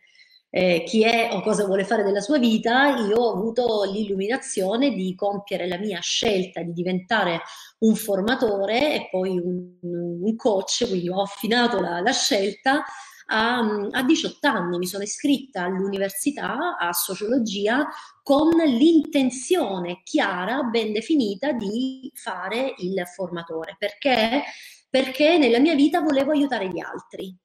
[0.51, 5.14] eh, chi è o cosa vuole fare della sua vita, io ho avuto l'illuminazione di
[5.14, 7.40] compiere la mia scelta di diventare
[7.78, 12.84] un formatore e poi un, un coach, quindi ho affinato la, la scelta.
[13.32, 13.61] A,
[13.92, 17.86] a 18 anni mi sono iscritta all'università a sociologia
[18.24, 23.76] con l'intenzione chiara, ben definita, di fare il formatore.
[23.78, 24.42] Perché?
[24.88, 27.38] Perché nella mia vita volevo aiutare gli altri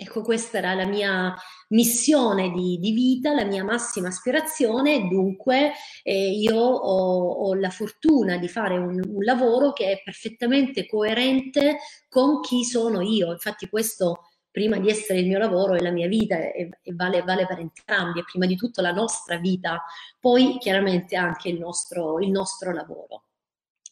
[0.00, 1.34] Ecco, questa era la mia
[1.70, 5.72] missione di, di vita, la mia massima aspirazione dunque
[6.04, 11.78] eh, io ho, ho, la fortuna di fare un, un, lavoro che è perfettamente coerente
[12.08, 13.32] con chi sono io.
[13.32, 17.22] Infatti questo, prima di essere il mio lavoro, è la mia vita e, e vale,
[17.22, 19.82] vale, per entrambi, è prima di tutto la nostra vita,
[20.20, 23.24] poi chiaramente anche il nostro, il nostro lavoro.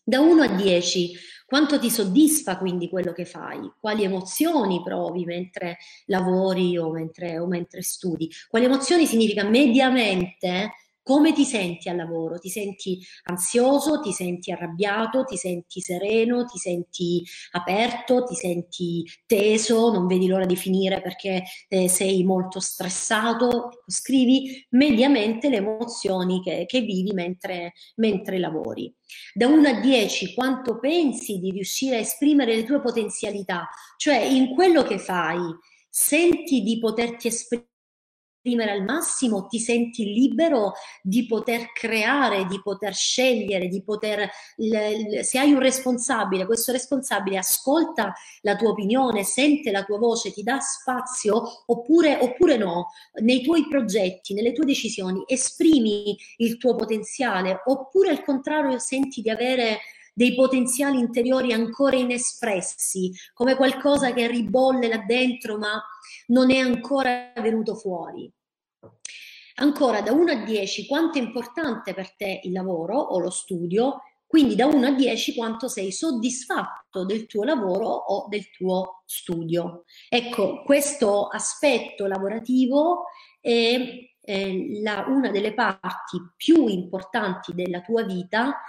[0.08, 1.14] Da 1 a 10,
[1.46, 3.58] quanto ti soddisfa quindi quello che fai?
[3.80, 8.30] Quali emozioni provi mentre lavori o mentre, o mentre studi?
[8.48, 10.74] Quali emozioni significa mediamente
[11.06, 12.36] come ti senti al lavoro?
[12.36, 19.92] Ti senti ansioso, ti senti arrabbiato, ti senti sereno, ti senti aperto, ti senti teso,
[19.92, 23.46] non vedi l'ora di finire perché eh, sei molto stressato?
[23.46, 28.92] Ecco, scrivi mediamente le emozioni che, che vivi mentre, mentre lavori.
[29.32, 33.68] Da 1 a 10 quanto pensi di riuscire a esprimere le tue potenzialità?
[33.96, 35.38] Cioè in quello che fai
[35.88, 37.74] senti di poterti esprimere
[38.46, 44.30] esprimere al massimo, ti senti libero di poter creare, di poter scegliere, di poter,
[45.22, 50.44] se hai un responsabile, questo responsabile ascolta la tua opinione, sente la tua voce, ti
[50.44, 52.92] dà spazio oppure, oppure no,
[53.22, 59.30] nei tuoi progetti, nelle tue decisioni, esprimi il tuo potenziale oppure al contrario senti di
[59.30, 59.80] avere
[60.16, 65.78] dei potenziali interiori ancora inespressi, come qualcosa che ribolle là dentro ma
[66.28, 68.32] non è ancora venuto fuori.
[69.56, 74.00] Ancora da 1 a 10 quanto è importante per te il lavoro o lo studio,
[74.26, 79.84] quindi da 1 a 10 quanto sei soddisfatto del tuo lavoro o del tuo studio.
[80.08, 83.04] Ecco, questo aspetto lavorativo
[83.38, 83.78] è
[84.22, 88.62] eh, la, una delle parti più importanti della tua vita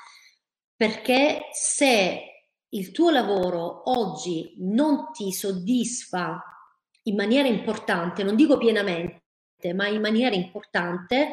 [0.78, 2.22] perché se
[2.70, 6.42] il tuo lavoro oggi non ti soddisfa
[7.04, 9.24] in maniera importante, non dico pienamente,
[9.74, 11.32] ma in maniera importante,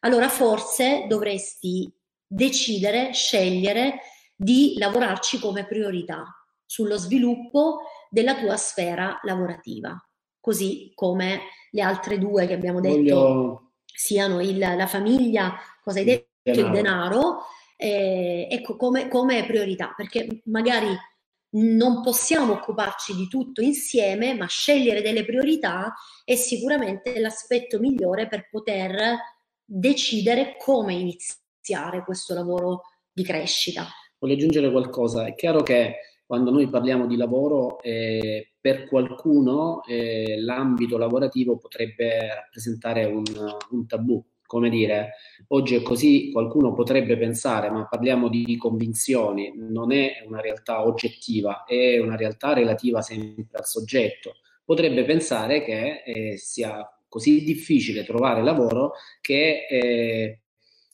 [0.00, 1.92] allora forse dovresti
[2.26, 4.00] decidere, scegliere
[4.34, 6.24] di lavorarci come priorità
[6.64, 9.94] sullo sviluppo della tua sfera lavorativa,
[10.40, 11.40] così come
[11.70, 13.72] le altre due che abbiamo detto Voglio...
[13.84, 16.66] siano il, la famiglia, cosa hai detto, denaro.
[16.66, 17.38] il denaro,
[17.76, 20.88] eh, ecco come, come priorità, perché magari
[21.50, 28.48] non possiamo occuparci di tutto insieme, ma scegliere delle priorità è sicuramente l'aspetto migliore per
[28.50, 29.16] poter
[29.64, 33.86] decidere come iniziare questo lavoro di crescita.
[34.18, 35.26] Voglio aggiungere qualcosa.
[35.26, 35.96] È chiaro che
[36.26, 43.22] quando noi parliamo di lavoro, eh, per qualcuno eh, l'ambito lavorativo potrebbe rappresentare un,
[43.70, 45.14] un tabù come dire,
[45.48, 51.64] oggi è così, qualcuno potrebbe pensare, ma parliamo di convinzioni, non è una realtà oggettiva,
[51.64, 54.36] è una realtà relativa sempre al soggetto.
[54.64, 60.40] Potrebbe pensare che eh, sia così difficile trovare lavoro che eh,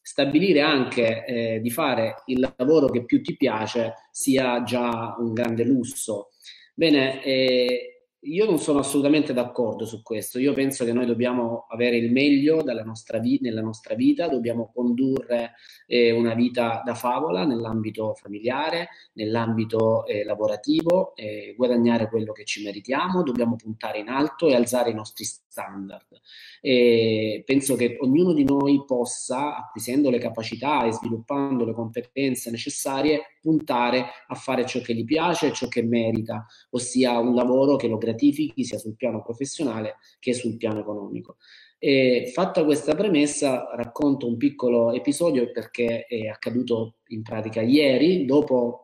[0.02, 5.64] stabilire anche eh, di fare il lavoro che più ti piace sia già un grande
[5.64, 6.30] lusso.
[6.74, 7.91] Bene, eh,
[8.24, 10.38] io non sono assolutamente d'accordo su questo.
[10.38, 15.54] Io penso che noi dobbiamo avere il meglio nostra vi- nella nostra vita, dobbiamo condurre
[15.86, 22.62] eh, una vita da favola nell'ambito familiare, nell'ambito eh, lavorativo, eh, guadagnare quello che ci
[22.62, 26.20] meritiamo, dobbiamo puntare in alto e alzare i nostri standard.
[26.62, 33.36] E penso che ognuno di noi possa, acquisendo le capacità e sviluppando le competenze necessarie,
[33.40, 37.88] puntare a fare ciò che gli piace e ciò che merita, ossia un lavoro che
[37.88, 41.36] lo gratifichi sia sul piano professionale che sul piano economico.
[41.78, 48.81] E fatta questa premessa, racconto un piccolo episodio perché è accaduto in pratica ieri, dopo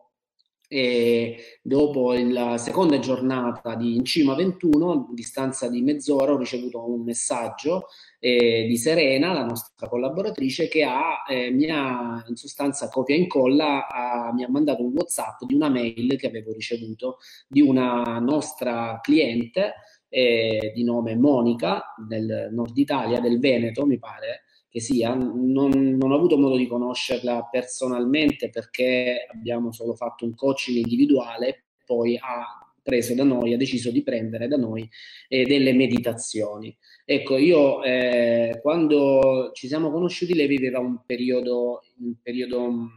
[0.71, 7.01] e dopo la seconda giornata di Incima 21, a distanza di mezz'ora, ho ricevuto un
[7.01, 7.87] messaggio
[8.19, 13.19] eh, di Serena, la nostra collaboratrice, che ha, eh, mi ha in sostanza copia e
[13.19, 17.17] incolla, ha, mi ha mandato un WhatsApp di una mail che avevo ricevuto
[17.47, 19.73] di una nostra cliente
[20.07, 26.11] eh, di nome Monica del nord Italia, del Veneto, mi pare, che sia, non, non,
[26.11, 32.59] ho avuto modo di conoscerla personalmente perché abbiamo solo fatto un coaching individuale, poi ha
[32.83, 34.87] preso da noi, ha deciso di prendere da noi
[35.27, 36.75] eh, delle meditazioni.
[37.03, 42.87] Ecco, io eh, quando ci siamo conosciuti lei viveva un periodo, un periodo, mm,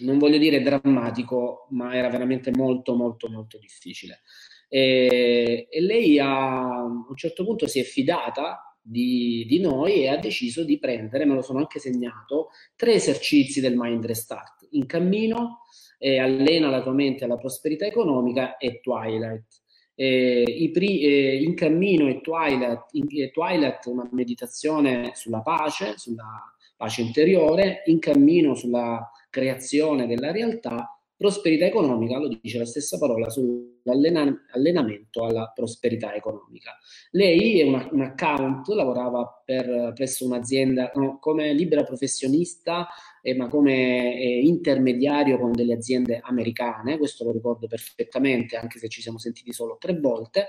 [0.00, 4.20] non voglio dire drammatico, ma era veramente molto, molto, molto difficile.
[4.68, 10.08] E, e lei a, a un certo punto si è fidata di, di, noi e
[10.08, 14.86] ha deciso di prendere, me lo sono anche segnato, tre esercizi del Mind Restart, in
[14.86, 15.60] cammino,
[15.98, 19.60] eh, allena la tua mente alla prosperità economica e Twilight.
[19.94, 26.52] Eh, pri, eh, in cammino e Twilight, in, eh, Twilight una meditazione sulla pace, sulla
[26.76, 33.30] pace interiore, in cammino sulla creazione della realtà prosperità economica, lo dice la stessa parola,
[33.30, 36.76] sull'allenamento alla prosperità economica.
[37.12, 42.88] Lei è una, un account, lavorava per, presso un'azienda no, come libera professionista,
[43.22, 48.88] eh, ma come eh, intermediario con delle aziende americane, questo lo ricordo perfettamente, anche se
[48.88, 50.48] ci siamo sentiti solo tre volte,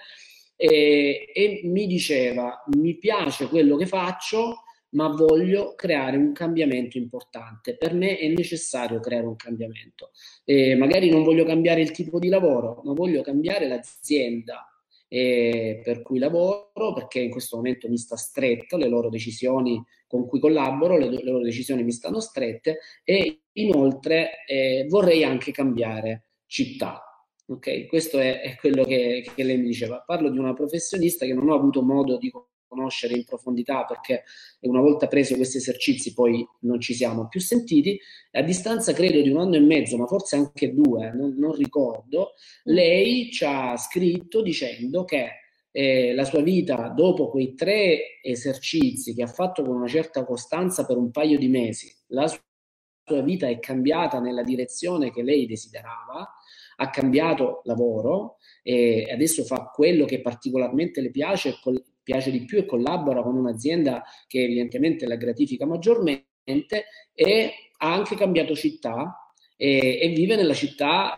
[0.55, 4.63] e, e mi diceva, mi piace quello che faccio,
[4.93, 7.77] ma voglio creare un cambiamento importante.
[7.77, 10.11] Per me è necessario creare un cambiamento.
[10.43, 14.67] Eh, magari non voglio cambiare il tipo di lavoro, ma voglio cambiare l'azienda
[15.07, 20.27] eh, per cui lavoro, perché in questo momento mi sta stretto, le loro decisioni con
[20.27, 26.29] cui collaboro, le, le loro decisioni mi stanno strette e inoltre eh, vorrei anche cambiare
[26.47, 27.03] città.
[27.45, 30.01] Ok, questo è, è quello che, che lei mi diceva.
[30.05, 32.31] Parlo di una professionista che non ho avuto modo di
[32.73, 34.23] conoscere in profondità perché
[34.61, 37.99] una volta preso questi esercizi poi non ci siamo più sentiti.
[38.31, 42.33] A distanza credo di un anno e mezzo, ma forse anche due, non, non ricordo,
[42.69, 42.73] mm.
[42.73, 45.29] lei ci ha scritto dicendo che
[45.71, 50.85] eh, la sua vita dopo quei tre esercizi che ha fatto con una certa costanza
[50.85, 56.29] per un paio di mesi, la sua vita è cambiata nella direzione che lei desiderava,
[56.75, 61.59] ha cambiato lavoro e adesso fa quello che particolarmente le piace
[62.03, 68.15] piace di più e collabora con un'azienda che evidentemente la gratifica maggiormente e ha anche
[68.15, 71.17] cambiato città e, e vive nella città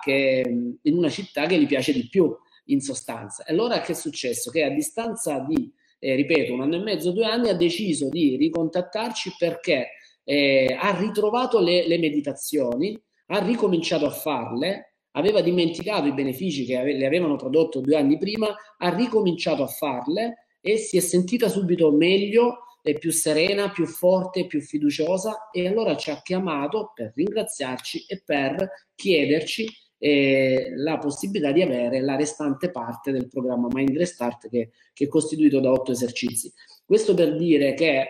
[0.00, 0.44] che,
[0.82, 2.36] in una città che gli piace di più
[2.66, 3.44] in sostanza.
[3.46, 4.50] Allora che è successo?
[4.50, 8.36] Che a distanza di, eh, ripeto, un anno e mezzo, due anni, ha deciso di
[8.36, 9.88] ricontattarci perché
[10.24, 16.76] eh, ha ritrovato le, le meditazioni, ha ricominciato a farle aveva dimenticato i benefici che
[16.76, 21.48] ave- le avevano prodotto due anni prima, ha ricominciato a farle e si è sentita
[21.48, 27.12] subito meglio, e più serena, più forte, più fiduciosa e allora ci ha chiamato per
[27.14, 33.96] ringraziarci e per chiederci eh, la possibilità di avere la restante parte del programma Mind
[33.96, 36.50] Restart che, che è costituito da otto esercizi.
[36.84, 38.06] Questo per dire che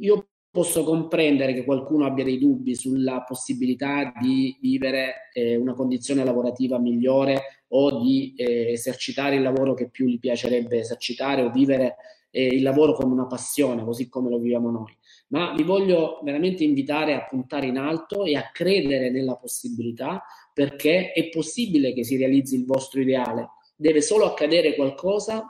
[0.00, 0.27] io
[0.58, 6.80] posso comprendere che qualcuno abbia dei dubbi sulla possibilità di vivere eh, una condizione lavorativa
[6.80, 11.94] migliore o di eh, esercitare il lavoro che più gli piacerebbe esercitare o vivere
[12.32, 14.92] eh, il lavoro come una passione, così come lo viviamo noi.
[15.28, 21.12] Ma vi voglio veramente invitare a puntare in alto e a credere nella possibilità perché
[21.12, 23.50] è possibile che si realizzi il vostro ideale.
[23.76, 25.46] Deve solo accadere qualcosa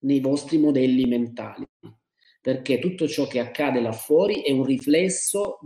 [0.00, 1.66] nei vostri modelli mentali
[2.44, 5.60] perché tutto ciò che accade là fuori è un riflesso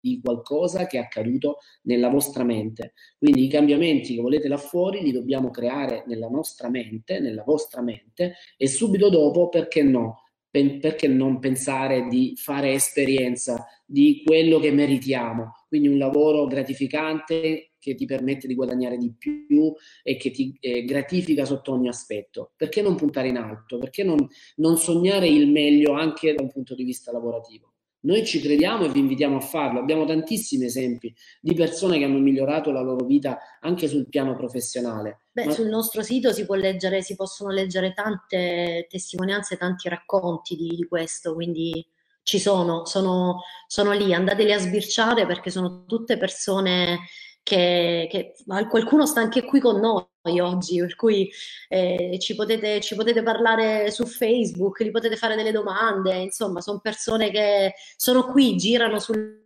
[0.00, 2.94] di qualcosa che è accaduto nella vostra mente.
[3.16, 7.82] Quindi i cambiamenti che volete là fuori li dobbiamo creare nella nostra mente, nella vostra
[7.82, 10.22] mente e subito dopo, perché no?
[10.50, 15.52] perché non pensare di fare esperienza di quello che meritiamo?
[15.68, 19.72] Quindi un lavoro gratificante che ti permette di guadagnare di più
[20.02, 22.52] e che ti eh, gratifica sotto ogni aspetto.
[22.56, 23.78] Perché non puntare in alto?
[23.78, 24.26] Perché non,
[24.56, 27.74] non sognare il meglio anche da un punto di vista lavorativo?
[28.00, 29.78] Noi ci crediamo e vi invitiamo a farlo.
[29.78, 35.22] Abbiamo tantissimi esempi di persone che hanno migliorato la loro vita anche sul piano professionale.
[35.32, 35.52] Beh, Ma...
[35.52, 41.34] sul nostro sito si, leggere, si, possono leggere tante testimonianze, tanti racconti di, di questo,
[41.34, 41.84] quindi
[42.22, 46.98] ci sono, sono, sono lì, andateli a sbirciare perché sono tutte persone
[47.46, 48.34] che, che
[48.68, 51.30] qualcuno sta anche qui con noi oggi, per cui
[51.68, 56.80] eh, ci, potete, ci, potete, parlare su Facebook, gli potete fare delle domande, insomma, sono
[56.80, 59.44] persone che sono qui, girano sulle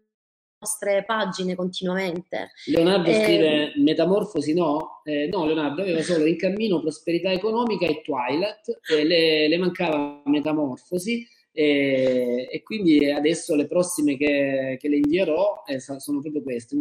[0.58, 2.52] nostre pagine continuamente.
[2.66, 5.02] Leonardo eh, scrive Metamorfosi no?
[5.04, 11.26] Eh, no, Leonardo aveva solo In cammino, Prosperità economica e Twilight, le, le mancava Metamorfosi.
[11.52, 16.76] E, e, quindi adesso le prossime che, che le invierò eh, sono proprio queste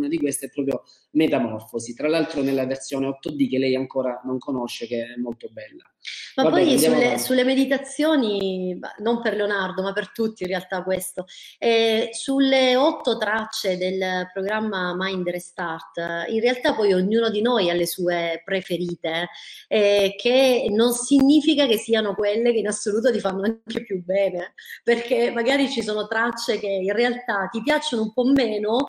[0.00, 0.82] una di queste è proprio
[1.12, 5.82] Metamorfosi, tra l'altro nella versione 8D che lei ancora non conosce, che è molto bella.
[6.36, 10.82] Ma Va poi bene, sulle, sulle, meditazioni, non per Leonardo, ma per tutti in realtà
[10.82, 11.26] questo,
[11.58, 15.98] eh, sulle otto tracce del programma Mind Restart,
[16.28, 19.28] in realtà poi ognuno di noi ha le sue preferite,
[19.68, 24.54] eh, che non significa che siano quelle che in assoluto ti fanno anche più bene,
[24.82, 28.88] perché magari ci sono tracce che in realtà ti piacciono un po' meno,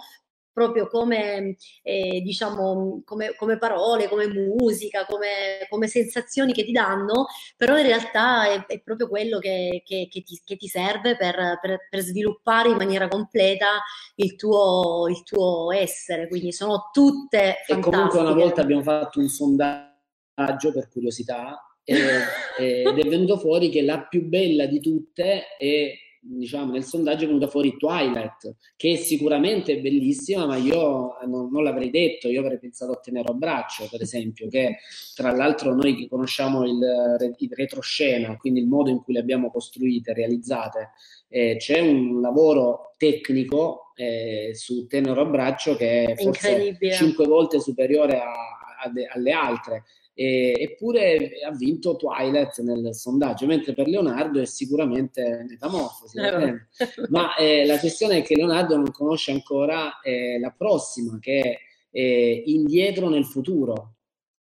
[0.54, 7.28] proprio come, eh, diciamo, come, come, parole, come musica, come, come, sensazioni che ti danno,
[7.58, 11.60] però in realtà è, è proprio quello che, che, che, ti, che ti, serve per,
[11.62, 13.82] per, per, sviluppare in maniera completa
[14.16, 16.28] il tuo, il tuo essere.
[16.28, 17.80] Quindi sono tutte fantastiche.
[17.80, 23.82] E comunque una volta abbiamo fatto un sondaggio per curiosità ed è venuto fuori che
[23.82, 25.92] la più bella di tutte è
[26.24, 31.64] diciamo, nel sondaggio è venuta fuori Twilight, che sicuramente è bellissima, ma io non, non,
[31.64, 34.78] l'avrei detto, io avrei pensato a Tenero braccio, per esempio, che
[35.16, 39.50] tra l'altro noi che conosciamo il, il retroscena, quindi il modo in cui le abbiamo
[39.50, 40.92] costruite, realizzate,
[41.28, 48.20] eh, c'è un lavoro tecnico eh, su Tenero braccio che è forse cinque volte superiore
[48.20, 49.84] a, a, alle altre
[50.22, 56.20] e, eppure ha vinto Twilight nel sondaggio, mentre per Leonardo è sicuramente Metamorfosi.
[56.20, 61.42] Eh, Ma eh, la questione è che Leonardo non conosce ancora eh, la prossima, che
[61.42, 61.58] è
[61.90, 63.96] eh, Indietro nel futuro.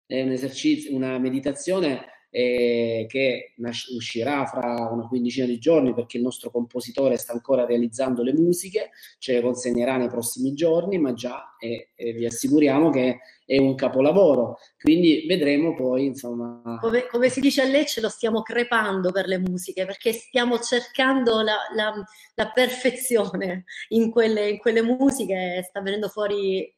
[0.05, 2.05] È un esercizio, una meditazione
[2.35, 3.53] eh, che
[3.95, 8.91] uscirà fra una quindicina di giorni perché il nostro compositore sta ancora realizzando le musiche,
[9.19, 13.75] ce le consegnerà nei prossimi giorni, ma già eh, eh, vi assicuriamo che è un
[13.75, 14.59] capolavoro.
[14.81, 16.79] Quindi vedremo poi, insomma...
[16.81, 21.43] Come, come, si dice a Lecce, lo stiamo crepando per le musiche perché stiamo cercando
[21.43, 21.93] la, la,
[22.35, 26.75] la perfezione in quelle, in quelle musiche, sta venendo fuori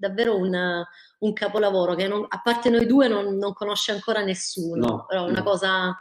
[0.00, 0.82] davvero un,
[1.18, 5.26] un capolavoro che non, a parte noi due non, non conosce ancora nessuno, no, però
[5.26, 5.44] è una no.
[5.44, 5.96] cosa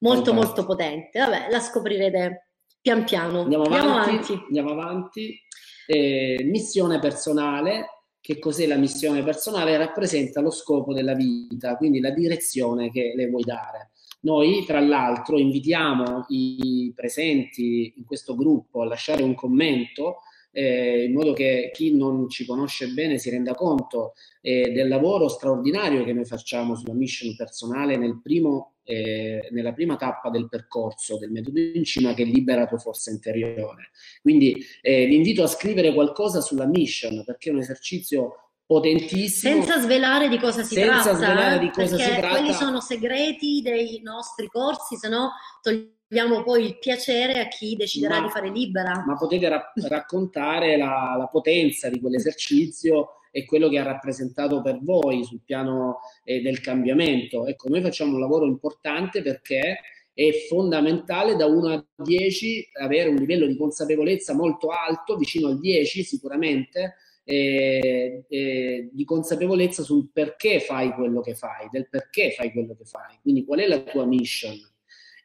[0.00, 0.34] molto Fantastico.
[0.34, 1.18] molto potente.
[1.18, 2.48] Vabbè, la scoprirete
[2.80, 3.42] pian piano.
[3.42, 3.86] Andiamo avanti.
[3.86, 4.32] Andiamo avanti.
[4.32, 5.40] Andiamo avanti.
[5.86, 7.88] Eh, missione personale.
[8.20, 9.76] Che cos'è la missione personale?
[9.76, 13.90] Rappresenta lo scopo della vita, quindi la direzione che le vuoi dare.
[14.20, 20.20] Noi, tra l'altro, invitiamo i presenti in questo gruppo a lasciare un commento
[20.54, 25.28] eh, in modo che chi non ci conosce bene si renda conto eh, del lavoro
[25.28, 31.18] straordinario che noi facciamo sulla mission personale nel primo, eh, nella prima tappa del percorso
[31.18, 33.90] del metodo in cima che libera tua forza interiore.
[34.22, 39.54] Quindi eh, vi invito a scrivere qualcosa sulla mission perché è un esercizio potentissimo.
[39.54, 41.16] Senza svelare di cosa si senza tratta.
[41.16, 42.28] Svelare di cosa si tratta.
[42.28, 45.32] quelli sono segreti dei nostri corsi, se no
[45.62, 49.04] togliamo diamo poi il piacere a chi deciderà ma, di fare libera.
[49.04, 54.78] Ma potete ra- raccontare la, la, potenza di quell'esercizio e quello che ha rappresentato per
[54.80, 57.46] voi sul piano eh, del cambiamento.
[57.46, 59.80] Ecco, noi facciamo un lavoro importante perché
[60.14, 65.58] è fondamentale da 1 a 10 avere un livello di consapevolezza molto alto, vicino al
[65.58, 66.94] 10 sicuramente,
[67.24, 72.84] eh, eh, di consapevolezza sul perché fai quello che fai, del perché fai quello che
[72.84, 73.18] fai.
[73.20, 74.56] Quindi qual è la tua mission?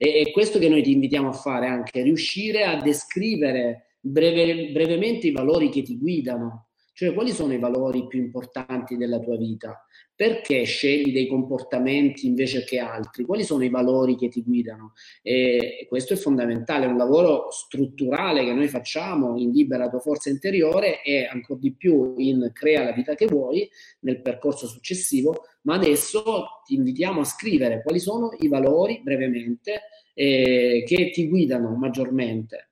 [0.01, 5.27] E è questo che noi ti invitiamo a fare anche, riuscire a descrivere breve, brevemente
[5.27, 6.68] i valori che ti guidano.
[6.99, 9.85] Cioè quali sono i valori più importanti della tua vita?
[10.13, 13.23] Perché scegli dei comportamenti invece che altri?
[13.23, 14.91] Quali sono i valori che ti guidano?
[15.21, 20.29] E questo è fondamentale, è un lavoro strutturale che noi facciamo in Libera tua forza
[20.29, 23.69] interiore e ancora di più in Crea la vita che vuoi
[24.01, 29.83] nel percorso successivo, ma adesso ti invitiamo a scrivere quali sono i valori brevemente
[30.13, 32.68] eh, che ti guidano maggiormente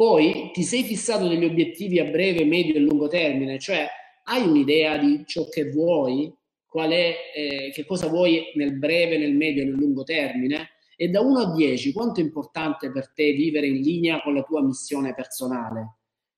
[0.00, 3.86] poi ti sei fissato degli obiettivi a breve, medio e lungo termine, cioè
[4.24, 6.34] hai un'idea di ciò che vuoi,
[6.72, 10.70] è, eh, che cosa vuoi nel breve, nel medio e nel lungo termine?
[10.96, 14.42] E da 1 a 10, quanto è importante per te vivere in linea con la
[14.42, 15.96] tua missione personale,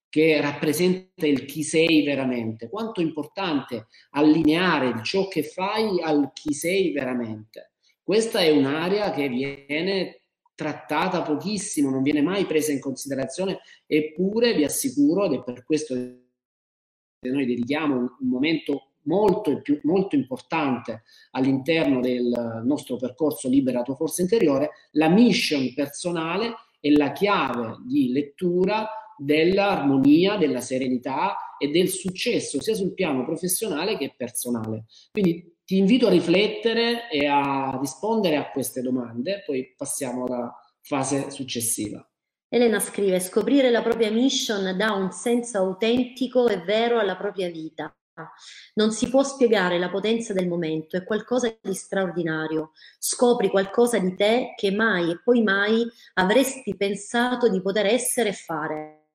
[0.08, 2.68] che rappresenta il chi sei veramente?
[2.68, 7.74] Quanto è importante allineare ciò che fai al chi sei veramente?
[8.02, 10.21] Questa è un'area che viene
[10.54, 15.94] trattata pochissimo, non viene mai presa in considerazione, eppure vi assicuro, ed è per questo
[15.94, 23.94] che noi dedichiamo un, momento molto, più, molto importante all'interno del nostro percorso Libera tua
[23.94, 31.88] forza interiore, la mission personale è la chiave di lettura dell'armonia, della serenità e del
[31.88, 34.86] successo sia sul piano professionale che personale.
[35.12, 41.30] Quindi ti invito a riflettere e a rispondere a queste domande, poi passiamo alla fase
[41.30, 42.06] successiva.
[42.46, 47.90] Elena scrive, scoprire la propria mission dà un senso autentico e vero alla propria vita.
[48.74, 52.72] Non si può spiegare la potenza del momento, è qualcosa di straordinario.
[52.98, 58.34] Scopri qualcosa di te che mai e poi mai avresti pensato di poter essere e
[58.34, 59.06] fare.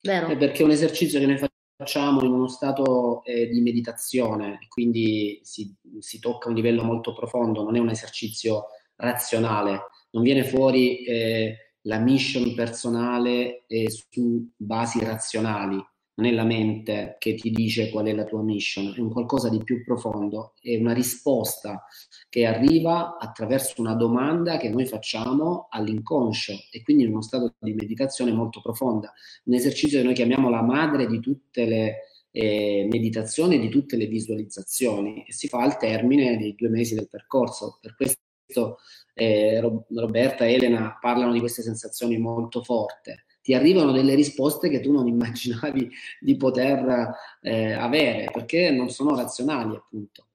[0.00, 0.28] Vero?
[0.28, 1.36] È perché è un esercizio che noi
[1.78, 7.62] facciamo in uno stato eh, di meditazione, quindi si, si, tocca un livello molto profondo,
[7.62, 8.64] non è un esercizio
[8.96, 15.80] razionale, non viene fuori eh, la mission personale eh, su basi razionali,
[16.18, 19.48] non è la mente che ti dice qual è la tua mission, è un qualcosa
[19.48, 21.84] di più profondo, è una risposta
[22.28, 27.72] che arriva attraverso una domanda che noi facciamo all'inconscio e quindi in uno stato di
[27.72, 29.12] meditazione molto profonda,
[29.44, 31.96] un esercizio che noi chiamiamo la madre di tutte le
[32.32, 37.08] eh, meditazioni, di tutte le visualizzazioni e si fa al termine dei due mesi del
[37.08, 37.78] percorso.
[37.80, 38.78] Per questo
[39.14, 43.12] eh, Roberta e Elena parlano di queste sensazioni molto forti
[43.48, 45.90] ti arrivano delle risposte che tu non immaginavi
[46.20, 50.26] di poter eh, avere, perché non sono razionali, appunto.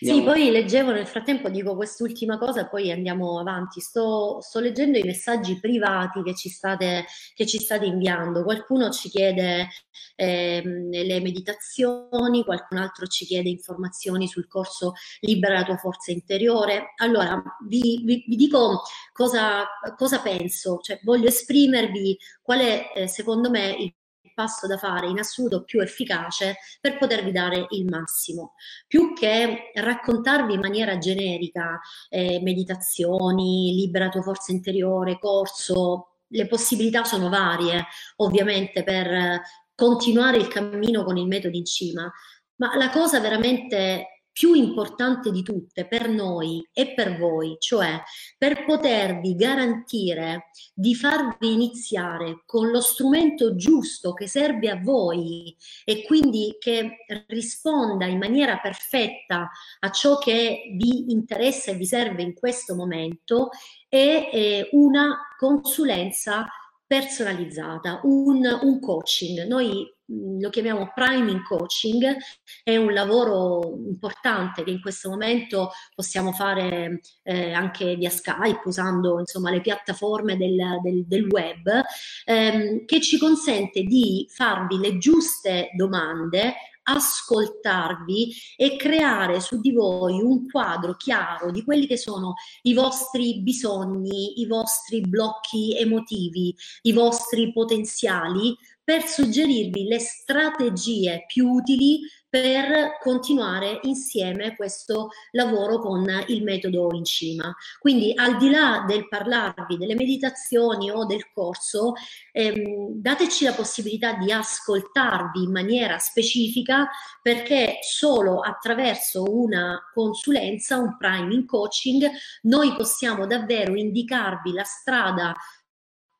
[0.00, 3.80] Sì, poi leggevo nel frattempo, dico quest'ultima cosa e poi andiamo avanti.
[3.80, 8.42] Sto, sto leggendo i messaggi privati che ci state, che ci state inviando.
[8.44, 9.68] Qualcuno ci chiede
[10.16, 16.92] eh, le meditazioni, qualcun altro ci chiede informazioni sul corso Libera la tua forza interiore.
[16.96, 19.64] Allora, vi, vi, vi dico cosa,
[19.96, 23.94] cosa penso, cioè voglio esprimervi qual è eh, secondo me il
[24.34, 28.54] passo da fare in assoluto più efficace per potervi dare il massimo.
[28.86, 37.04] Più che raccontarvi in maniera generica eh, meditazioni, libera tua forza interiore, corso, le possibilità
[37.04, 39.40] sono varie ovviamente per
[39.74, 42.10] continuare il cammino con il metodo in cima,
[42.56, 48.02] ma la cosa veramente più importante di tutte per noi e per voi, cioè
[48.36, 56.02] per potervi garantire di farvi iniziare con lo strumento giusto che serve a voi e
[56.04, 56.96] quindi che
[57.28, 63.50] risponda in maniera perfetta a ciò che vi interessa e vi serve in questo momento,
[63.88, 66.44] è una consulenza
[66.84, 69.46] personalizzata, un, un coaching.
[69.46, 72.16] Noi lo chiamiamo priming coaching,
[72.62, 79.18] è un lavoro importante che in questo momento possiamo fare eh, anche via Skype usando
[79.18, 81.82] insomma, le piattaforme del, del, del web,
[82.24, 90.20] ehm, che ci consente di farvi le giuste domande ascoltarvi e creare su di voi
[90.20, 96.92] un quadro chiaro di quelli che sono i vostri bisogni, i vostri blocchi emotivi, i
[96.92, 102.00] vostri potenziali per suggerirvi le strategie più utili
[102.34, 107.54] per continuare insieme questo lavoro con il metodo in cima.
[107.78, 111.92] Quindi al di là del parlarvi delle meditazioni o del corso,
[112.32, 116.90] ehm, dateci la possibilità di ascoltarvi in maniera specifica
[117.22, 122.04] perché solo attraverso una consulenza, un priming coaching,
[122.42, 125.36] noi possiamo davvero indicarvi la strada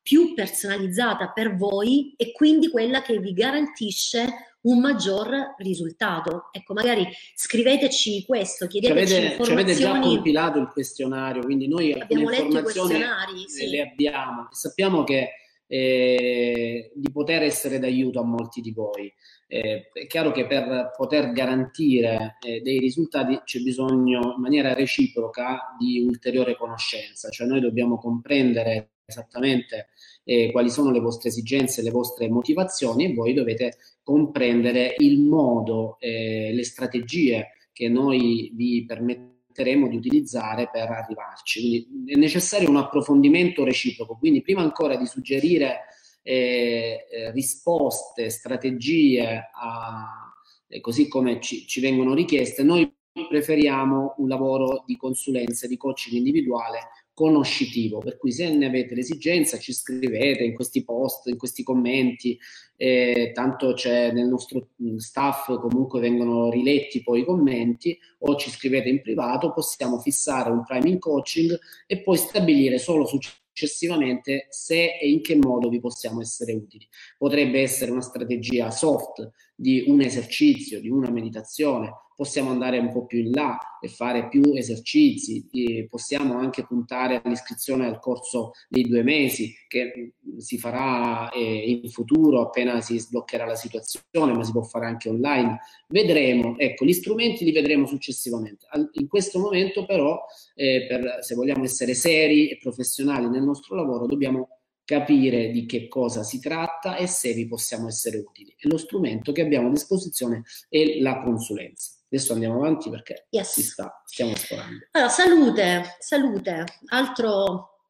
[0.05, 4.27] più personalizzata per voi e quindi quella che vi garantisce
[4.65, 6.51] un maggior risultato.
[6.53, 9.75] Ecco, magari scriveteci questo, chiedeteci ci avete, informazioni.
[9.75, 13.71] Ci avete già compilato il questionario, quindi noi abbiamo letto i questionari, sì.
[13.71, 14.49] le abbiamo.
[14.51, 15.31] Sappiamo che
[15.67, 19.11] eh, di poter essere d'aiuto a molti di voi.
[19.47, 25.75] Eh, è chiaro che per poter garantire eh, dei risultati c'è bisogno in maniera reciproca
[25.79, 29.89] di ulteriore conoscenza, cioè noi dobbiamo comprendere esattamente
[30.25, 35.97] eh, quali sono le vostre esigenze, le vostre motivazioni e voi dovete comprendere il modo,
[36.01, 41.87] eh, le strategie che noi vi permetteremo di utilizzare per arrivarci.
[41.87, 45.81] Quindi è necessario un approfondimento reciproco, quindi prima ancora di suggerire
[46.23, 50.33] eh, eh risposte, strategie, a,
[50.69, 52.91] eh, così come ci, ci vengono richieste, noi
[53.29, 59.57] preferiamo un lavoro di consulenza, di coaching individuale conoscitivo, per cui se ne avete l'esigenza
[59.59, 62.37] ci scrivete in questi post, in questi commenti,
[62.77, 68.89] eh, tanto c'è nel nostro staff comunque vengono riletti poi i commenti o ci scrivete
[68.89, 71.57] in privato, possiamo fissare un priming coaching
[71.87, 76.87] e poi stabilire solo successivamente se e in che modo vi possiamo essere utili.
[77.17, 83.07] Potrebbe essere una strategia soft di un esercizio, di una meditazione, possiamo andare un po'
[83.07, 85.47] più in là e fare più esercizi,
[85.89, 92.41] possiamo anche puntare all'iscrizione al corso dei due mesi che si farà eh, in futuro
[92.41, 95.59] appena si sbloccherà la situazione, ma si può fare anche online.
[95.89, 98.67] Vedremo, ecco, gli strumenti li vedremo successivamente.
[98.93, 100.21] In questo momento però,
[100.55, 104.49] eh, per, se vogliamo essere seri e professionali nel nostro lavoro, dobbiamo
[104.85, 108.55] capire di che cosa si tratta e se vi possiamo essere utili.
[108.59, 111.94] E lo strumento che abbiamo a disposizione è la consulenza.
[112.15, 113.53] Adesso andiamo avanti perché yes.
[113.55, 114.87] si sta, stiamo sforando.
[114.93, 117.81] Allora, salute, salute, altro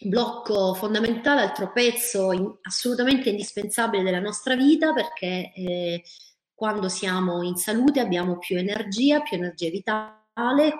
[0.00, 6.04] blocco fondamentale, altro pezzo in, assolutamente indispensabile della nostra vita perché eh,
[6.54, 10.23] quando siamo in salute abbiamo più energia, più energia vitale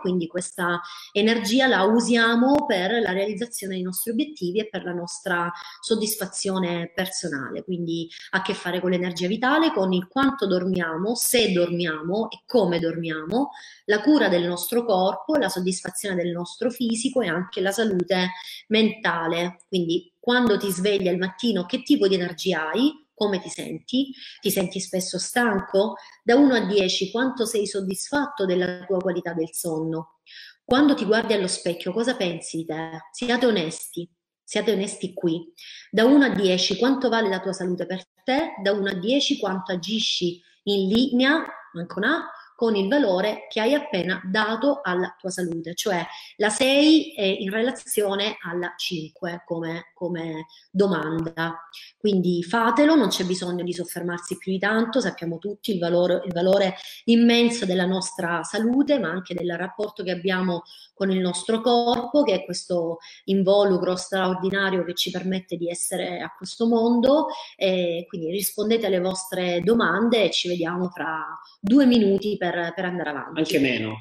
[0.00, 0.80] quindi questa
[1.12, 5.50] energia la usiamo per la realizzazione dei nostri obiettivi e per la nostra
[5.80, 11.52] soddisfazione personale, quindi ha a che fare con l'energia vitale, con il quanto dormiamo, se
[11.52, 13.50] dormiamo e come dormiamo,
[13.86, 18.32] la cura del nostro corpo, la soddisfazione del nostro fisico e anche la salute
[18.68, 24.12] mentale, quindi quando ti svegli al mattino che tipo di energia hai, come ti senti?
[24.40, 25.94] Ti senti spesso stanco?
[26.22, 30.20] Da 1 a 10 quanto sei soddisfatto della tua qualità del sonno?
[30.64, 33.00] Quando ti guardi allo specchio cosa pensi di te?
[33.12, 34.10] Siate onesti,
[34.42, 35.52] siate onesti qui.
[35.90, 38.54] Da 1 a 10 quanto vale la tua salute per te?
[38.62, 41.44] Da 1 a 10 quanto agisci in linea,
[41.74, 42.26] manco una,
[42.64, 46.02] con il valore che hai appena dato alla tua salute, cioè
[46.36, 51.68] la 6 è in relazione alla 5 come, come domanda.
[51.98, 56.32] Quindi fatelo, non c'è bisogno di soffermarsi più di tanto, sappiamo tutti il valore, il
[56.32, 60.62] valore immenso della nostra salute, ma anche del rapporto che abbiamo
[60.94, 66.32] con il nostro corpo, che è questo involucro straordinario che ci permette di essere a
[66.34, 67.26] questo mondo.
[67.56, 71.22] E quindi rispondete alle vostre domande e ci vediamo fra
[71.60, 73.38] due minuti per, per andare avanti.
[73.38, 73.96] Anche meno.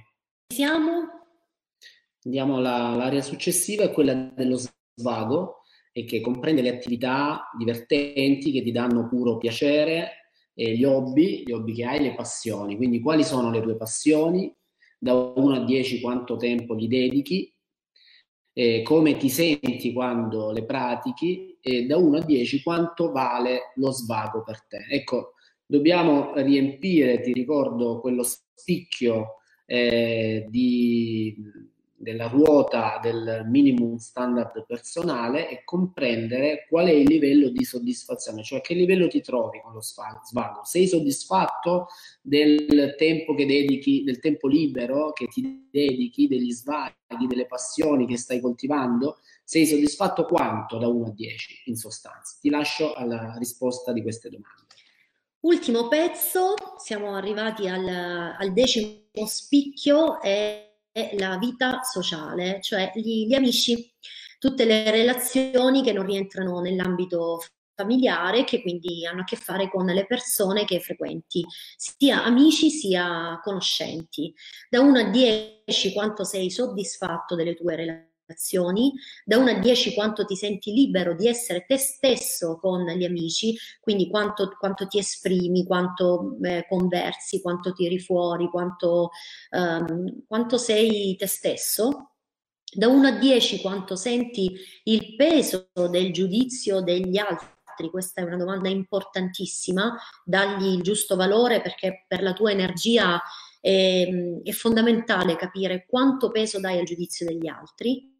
[0.48, 1.22] Siamo?
[2.26, 4.58] Andiamo all'area successiva, è quella dello
[4.96, 11.44] svago e che comprende le attività divertenti che ti danno puro piacere, eh, gli hobby,
[11.46, 12.76] gli hobby che hai, le passioni.
[12.76, 14.54] Quindi quali sono le tue passioni?
[14.98, 17.54] Da 1 a 10 quanto tempo gli dedichi?
[18.56, 21.58] Eh, come ti senti quando le pratichi?
[21.60, 24.86] E da 1 a 10 quanto vale lo svago per te?
[24.90, 25.33] Ecco,
[25.66, 31.36] dobbiamo riempire, ti ricordo, quello spicchio eh, di,
[32.04, 38.62] della ruota del minimum standard personale e comprendere qual è il livello di soddisfazione, cioè
[38.62, 40.64] che livello ti trovi con lo svago.
[40.64, 41.88] Sei soddisfatto
[42.22, 48.18] del tempo che dedichi, del tempo libero che ti dedichi, degli svaghi, delle passioni che
[48.18, 49.20] stai coltivando?
[49.46, 52.38] Sei soddisfatto quanto da 1 a 10 in sostanza?
[52.40, 54.63] Ti lascio alla risposta di queste domande.
[55.44, 60.78] Ultimo pezzo, siamo arrivati al, al decimo spicchio e
[61.18, 63.94] la vita sociale, cioè gli, gli amici,
[64.40, 67.42] tutte le relazioni che non rientrano nell'ambito
[67.76, 71.44] familiare che quindi hanno a che fare con le persone che frequenti,
[71.76, 74.34] sia amici sia conoscenti.
[74.70, 78.94] Da 1 a 10 quanto sei soddisfatto delle tue relazioni relazioni,
[79.26, 83.56] da 1 a 10 quanto ti senti libero di essere te stesso con gli amici,
[83.80, 89.12] quindi quanto, quanto ti esprimi, quanto eh, conversi, quanto tiri fuori, quanto,
[89.52, 92.10] um, quanto sei te stesso.
[92.76, 94.52] Da 1 a 10 quanto senti
[94.86, 97.52] il peso del giudizio degli altri
[97.90, 103.20] questa è una domanda importantissima, dagli il giusto valore perché per la tua energia
[103.64, 104.06] è,
[104.44, 108.12] è fondamentale capire quanto peso dai al giudizio degli altri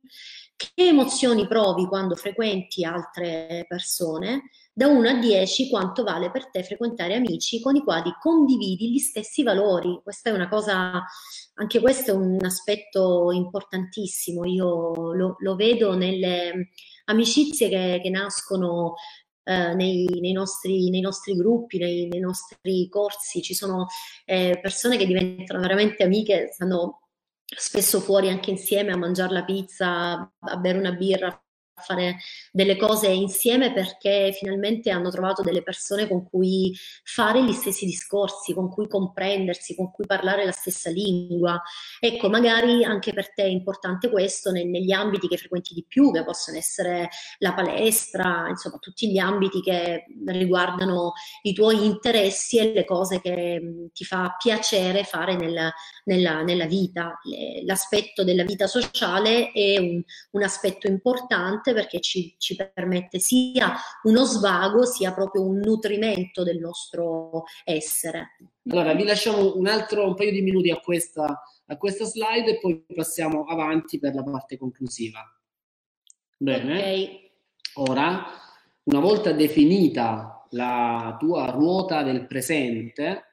[0.56, 6.64] che emozioni provi quando frequenti altre persone, da 1 a 10 quanto vale per te
[6.64, 10.00] frequentare amici con i quali condividi gli stessi valori.
[10.02, 11.04] Questa è una cosa,
[11.56, 16.70] anche questo è un aspetto importantissimo, io lo, lo vedo nelle
[17.06, 18.94] amicizie che, che nascono
[19.44, 23.88] eh, nei, nei, nostri, nei, nostri, gruppi, nei, nei, nostri corsi, ci sono
[24.26, 27.02] eh, persone che diventano veramente amiche, stanno
[27.46, 31.44] spesso fuori anche insieme a mangiare la pizza, a bere una birra,
[31.82, 32.18] fare
[32.52, 38.54] delle cose insieme perché finalmente hanno trovato delle persone con cui fare gli stessi discorsi,
[38.54, 41.62] con cui comprendersi, con cui parlare la stessa lingua.
[42.00, 46.12] Ecco, magari anche per te è importante questo nel, negli ambiti che frequenti di più,
[46.12, 47.10] che possono essere
[47.40, 51.14] la palestra, insomma, tutti gli ambiti che riguardano
[51.44, 55.72] i tuoi interessi e le cose che mh, ti fa piacere fare nel,
[56.06, 57.20] nella, nella, vita.
[57.66, 60.02] L'aspetto della vita sociale è un,
[60.32, 63.74] un aspetto importante importante perché ci, ci permette sia
[64.04, 68.38] uno svago sia proprio un nutrimento del nostro essere.
[68.70, 72.60] Allora, vi lasciamo un altro un paio di minuti a questa, a questa slide e
[72.60, 75.20] poi passiamo avanti per la parte conclusiva.
[76.38, 76.78] Bene.
[76.78, 77.32] Okay.
[77.76, 78.26] Ora,
[78.84, 83.30] una volta definita la tua ruota del presente,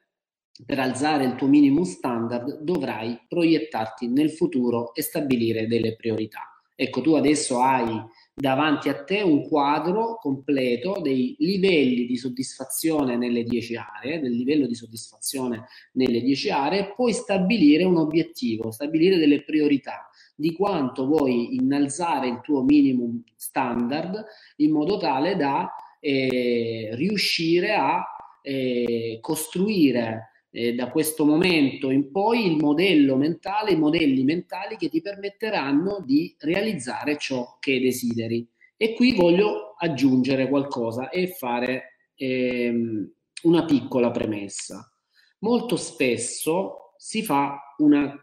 [0.65, 6.51] per alzare il tuo minimum standard, dovrai proiettarti nel futuro e stabilire delle priorità.
[6.75, 7.85] Ecco, tu adesso hai
[8.33, 14.65] davanti a te un quadro completo dei livelli di soddisfazione nelle 10 aree, del livello
[14.67, 21.55] di soddisfazione nelle 10 aree, puoi stabilire un obiettivo, stabilire delle priorità di quanto vuoi
[21.55, 24.23] innalzare il tuo minimum standard
[24.57, 28.03] in modo tale da eh, riuscire a
[28.41, 34.89] eh, costruire eh, da questo momento in poi il modello mentale, i modelli mentali che
[34.89, 38.47] ti permetteranno di realizzare ciò che desideri.
[38.75, 43.11] E qui voglio aggiungere qualcosa e fare ehm,
[43.43, 44.91] una piccola premessa.
[45.39, 48.13] Molto spesso si fa una,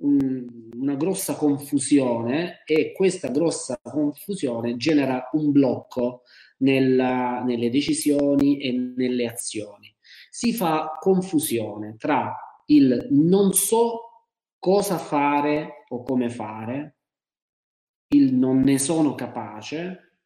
[0.00, 0.46] un,
[0.76, 6.22] una grossa confusione e questa grossa confusione genera un blocco
[6.58, 9.96] nella, nelle decisioni e nelle azioni
[10.38, 12.32] si fa confusione tra
[12.66, 16.98] il non so cosa fare o come fare,
[18.14, 20.18] il non ne sono capace,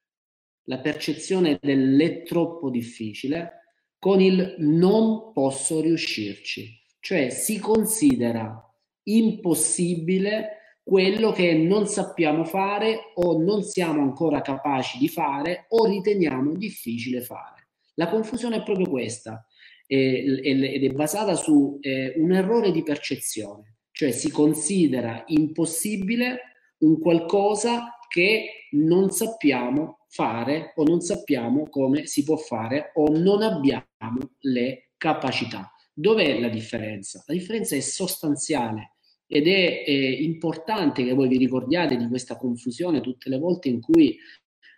[0.64, 6.78] la percezione dell'è troppo difficile, con il non posso riuscirci.
[7.00, 8.62] Cioè si considera
[9.04, 16.52] impossibile quello che non sappiamo fare o non siamo ancora capaci di fare o riteniamo
[16.52, 17.68] difficile fare.
[17.94, 19.46] La confusione è proprio questa
[19.94, 26.40] ed è basata su eh, un errore di percezione, cioè si considera impossibile
[26.78, 33.42] un qualcosa che non sappiamo fare o non sappiamo come si può fare o non
[33.42, 35.70] abbiamo le capacità.
[35.92, 37.22] Dov'è la differenza?
[37.26, 38.94] La differenza è sostanziale
[39.26, 43.80] ed è, è importante che voi vi ricordiate di questa confusione tutte le volte in
[43.80, 44.18] cui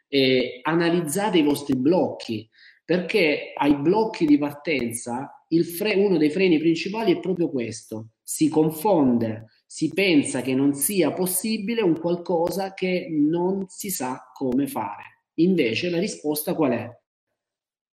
[0.08, 2.48] eh, analizzate i vostri blocchi,
[2.84, 9.46] perché ai blocchi di partenza fre- uno dei freni principali è proprio questo, si confonde,
[9.66, 15.22] si pensa che non sia possibile un qualcosa che non si sa come fare.
[15.34, 16.90] Invece la risposta qual è?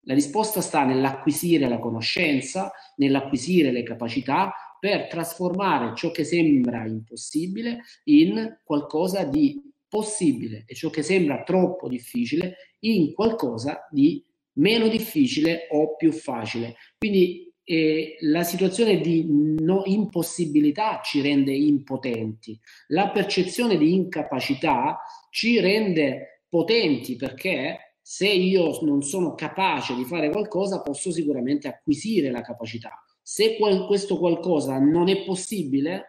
[0.02, 7.80] La risposta sta nell'acquisire la conoscenza, nell'acquisire le capacità per trasformare ciò che sembra impossibile
[8.04, 14.24] in qualcosa di possibile e ciò che sembra troppo difficile in qualcosa di
[14.56, 16.76] meno difficile o più facile.
[16.98, 22.58] Quindi eh, la situazione di no impossibilità ci rende impotenti,
[22.88, 25.00] la percezione di incapacità
[25.30, 32.30] ci rende potenti perché se io non sono capace di fare qualcosa posso sicuramente acquisire
[32.30, 33.02] la capacità.
[33.20, 36.04] Se qual questo qualcosa non è possibile,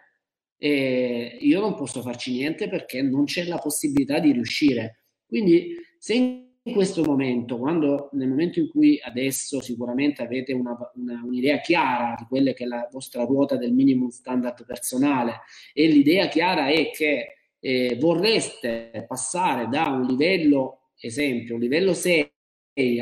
[0.59, 5.05] eh, io non posso farci niente perché non c'è la possibilità di riuscire.
[5.25, 11.21] Quindi se in questo momento, quando nel momento in cui adesso sicuramente avete una, una,
[11.23, 15.41] un'idea chiara di quella che è la vostra ruota del minimum standard personale
[15.73, 22.31] e l'idea chiara è che eh, vorreste passare da un livello, esempio, un livello 6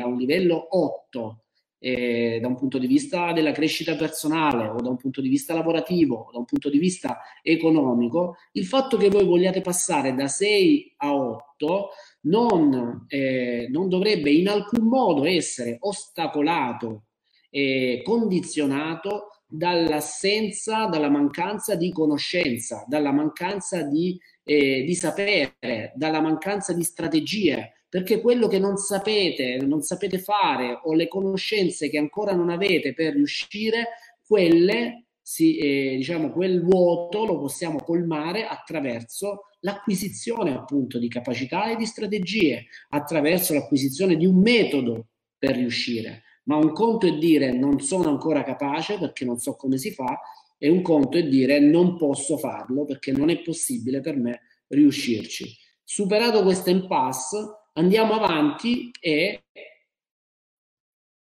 [0.00, 1.40] a un livello 8
[1.78, 5.54] eh, da un punto di vista della crescita personale o da un punto di vista
[5.54, 10.28] lavorativo o da un punto di vista economico, il fatto che voi vogliate passare da
[10.28, 11.88] 6 a 8
[12.26, 17.06] non, eh, non dovrebbe in alcun modo essere ostacolato
[17.50, 26.72] e condizionato dall'assenza, dalla mancanza di conoscenza, dalla mancanza di, eh, di sapere, dalla mancanza
[26.72, 32.32] di strategie perché quello che non sapete, non sapete fare o le conoscenze che ancora
[32.34, 33.88] non avete per riuscire,
[34.26, 41.76] quelle, si, eh, diciamo, quel vuoto lo possiamo colmare attraverso l'acquisizione appunto di capacità e
[41.76, 46.22] di strategie, attraverso l'acquisizione di un metodo per riuscire.
[46.44, 50.20] Ma un conto è dire non sono ancora capace perché non so come si fa
[50.56, 55.52] e un conto è dire non posso farlo perché non è possibile per me riuscirci.
[55.82, 59.48] Superato questo impasse, Andiamo avanti e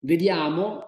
[0.04, 0.84] vediamo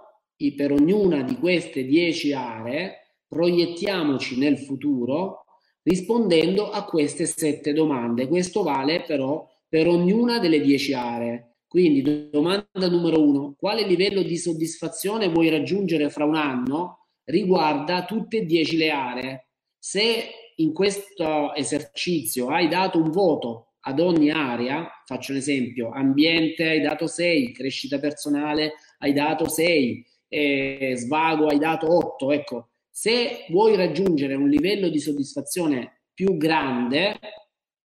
[0.55, 5.46] per ognuna di queste dieci aree, proiettiamoci nel futuro
[5.87, 8.27] rispondendo a queste sette domande.
[8.27, 11.59] Questo vale però per ognuna delle dieci aree.
[11.69, 17.07] Quindi domanda numero uno, quale livello di soddisfazione vuoi raggiungere fra un anno?
[17.25, 19.49] Riguarda tutte e dieci le aree.
[19.79, 20.25] Se
[20.57, 26.81] in questo esercizio hai dato un voto ad ogni area, faccio un esempio, ambiente hai
[26.81, 33.77] dato 6, crescita personale hai dato 6, eh, svago hai dato 8, ecco, se vuoi
[33.77, 37.19] raggiungere un livello di soddisfazione più grande,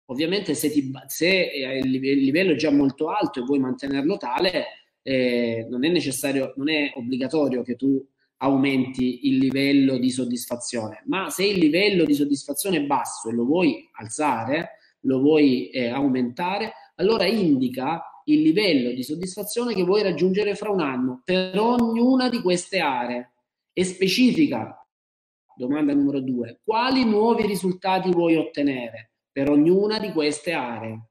[0.05, 1.49] ovviamente se, ti, se
[1.83, 4.65] il livello è già molto alto e vuoi mantenerlo tale,
[5.01, 7.99] eh, non è necessario, non è obbligatorio che tu
[8.37, 13.45] aumenti il livello di soddisfazione, ma se il livello di soddisfazione è basso e lo
[13.45, 20.53] vuoi alzare, lo vuoi eh, aumentare, allora indica il livello di soddisfazione che vuoi raggiungere
[20.53, 23.31] fra un anno per ognuna di queste aree
[23.73, 24.78] e specifica,
[25.59, 31.09] domanda numero due, quali nuovi risultati vuoi ottenere per ognuna di queste aree?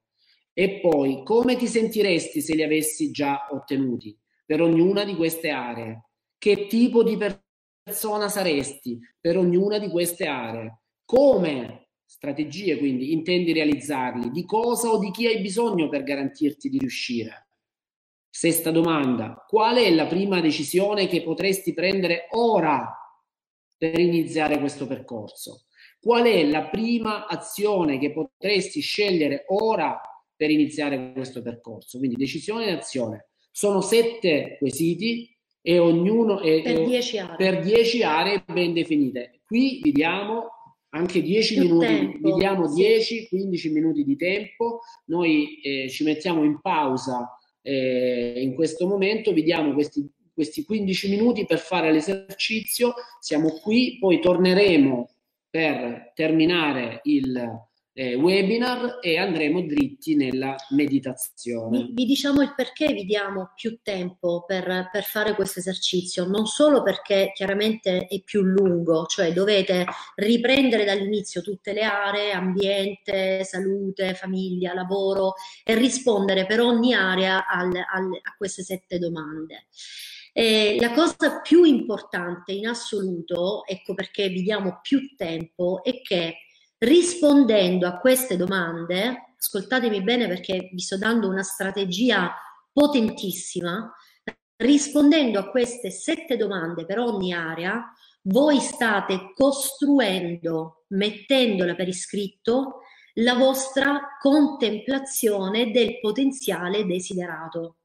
[0.54, 6.06] E poi come ti sentiresti se li avessi già ottenuti per ognuna di queste aree,
[6.38, 11.90] che tipo di persona saresti per ognuna di queste aree, come?
[12.06, 17.48] Strategie, quindi intendi realizzarli, di cosa o di chi hai bisogno per garantirti di riuscire?
[18.30, 22.98] Sesta domanda, qual è la prima decisione che potresti prendere ora
[23.78, 25.66] per iniziare questo percorso?
[26.00, 30.00] Qual è la prima azione che potresti scegliere ora
[30.36, 31.98] per iniziare questo percorso?
[31.98, 33.28] Quindi decisione e azione.
[33.50, 39.40] Sono sette quesiti e ognuno è per dieci aree, per dieci aree ben definite.
[39.44, 40.50] Qui vi diamo
[40.90, 43.28] anche 10 minuti, tempo, vi diamo sì.
[43.30, 49.42] 10-15 minuti di tempo, noi eh, ci mettiamo in pausa eh, in questo momento, vi
[49.42, 50.08] diamo questi,
[50.38, 55.10] questi 15 minuti per fare l'esercizio, siamo qui, poi torneremo
[55.50, 57.66] per terminare il,
[57.98, 61.78] eh, webinar e andremo dritti nella meditazione.
[61.78, 66.46] Vi, vi, diciamo il perché vi diamo più tempo per, per fare questo esercizio, non
[66.46, 69.84] solo perché chiaramente è più lungo, cioè dovete
[70.14, 75.34] riprendere dall'inizio tutte le aree, ambiente, salute, famiglia, lavoro
[75.64, 79.66] e rispondere per ogni area al, al, a queste sette domande.
[80.40, 86.36] Eh, la cosa più importante in assoluto, ecco perché vi diamo più tempo, è che
[86.78, 92.32] rispondendo a queste domande, ascoltatemi bene perché vi sto dando una strategia
[92.72, 93.92] potentissima,
[94.58, 97.92] rispondendo a queste sette domande per ogni area,
[98.28, 102.82] voi state costruendo, mettendola per iscritto,
[103.14, 107.77] la vostra contemplazione del potenziale desiderato.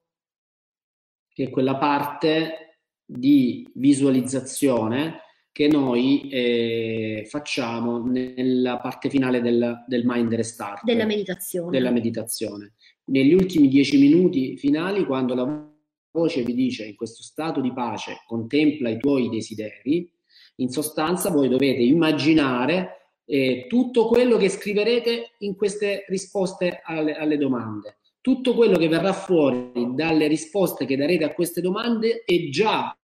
[1.34, 10.04] Che è quella parte di visualizzazione che noi eh, facciamo nella parte finale del, del
[10.04, 10.84] Mind Restart.
[10.84, 11.70] Della meditazione.
[11.70, 12.74] Della meditazione.
[13.06, 15.72] Negli ultimi dieci minuti finali, quando la
[16.12, 20.12] voce vi dice in questo stato di pace contempla i tuoi desideri,
[20.58, 27.38] in sostanza voi dovete immaginare eh, tutto quello che scriverete in queste risposte alle, alle
[27.38, 28.00] domande.
[28.24, 32.98] Tutto quello che verrà fuori dalle risposte che darete a queste domande è già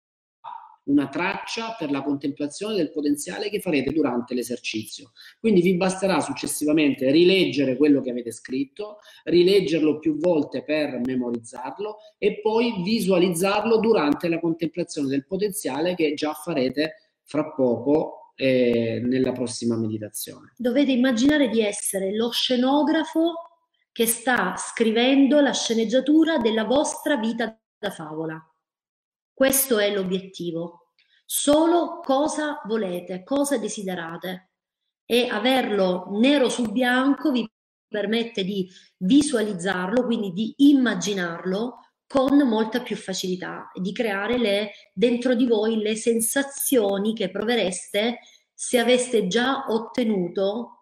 [0.83, 5.13] una traccia per la contemplazione del potenziale che farete durante l'esercizio.
[5.39, 12.39] Quindi vi basterà successivamente rileggere quello che avete scritto, rileggerlo più volte per memorizzarlo e
[12.39, 19.75] poi visualizzarlo durante la contemplazione del potenziale che già farete fra poco eh, nella prossima
[19.75, 20.53] meditazione.
[20.57, 23.46] Dovete immaginare di essere lo scenografo
[23.97, 28.39] che sta scrivendo la sceneggiatura della vostra vita da favola.
[29.33, 30.91] Questo è l'obiettivo.
[31.25, 34.51] Solo cosa volete, cosa desiderate
[35.03, 37.49] e averlo nero su bianco vi
[37.87, 45.47] permette di visualizzarlo, quindi di immaginarlo con molta più facilità di creare le, dentro di
[45.47, 48.19] voi le sensazioni che provereste
[48.53, 50.76] se aveste già ottenuto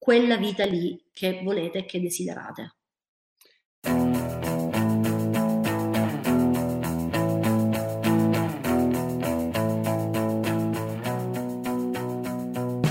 [0.00, 2.74] quella vita lì che volete e che desiderate.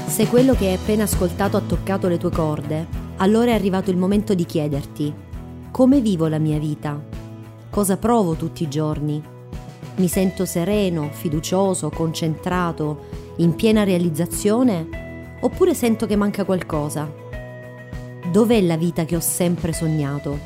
[0.06, 2.86] Se quello che hai appena ascoltato ha toccato le tue corde,
[3.18, 5.14] allora è arrivato il momento di chiederti
[5.72, 7.02] come vivo la mia vita?
[7.70, 9.24] Cosa provo tutti i giorni?
[9.96, 13.06] Mi sento sereno, fiducioso, concentrato,
[13.38, 15.09] in piena realizzazione?
[15.42, 17.10] Oppure sento che manca qualcosa?
[18.30, 20.38] Dov'è la vita che ho sempre sognato?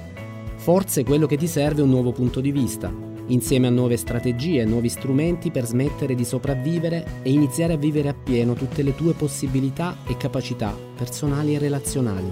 [0.56, 2.94] Forse quello che ti serve è un nuovo punto di vista,
[3.28, 8.10] insieme a nuove strategie e nuovi strumenti per smettere di sopravvivere e iniziare a vivere
[8.10, 12.32] appieno tutte le tue possibilità e capacità personali e relazionali.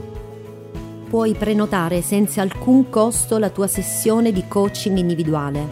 [1.10, 5.68] Puoi prenotare senza alcun costo la tua sessione di coaching individuale.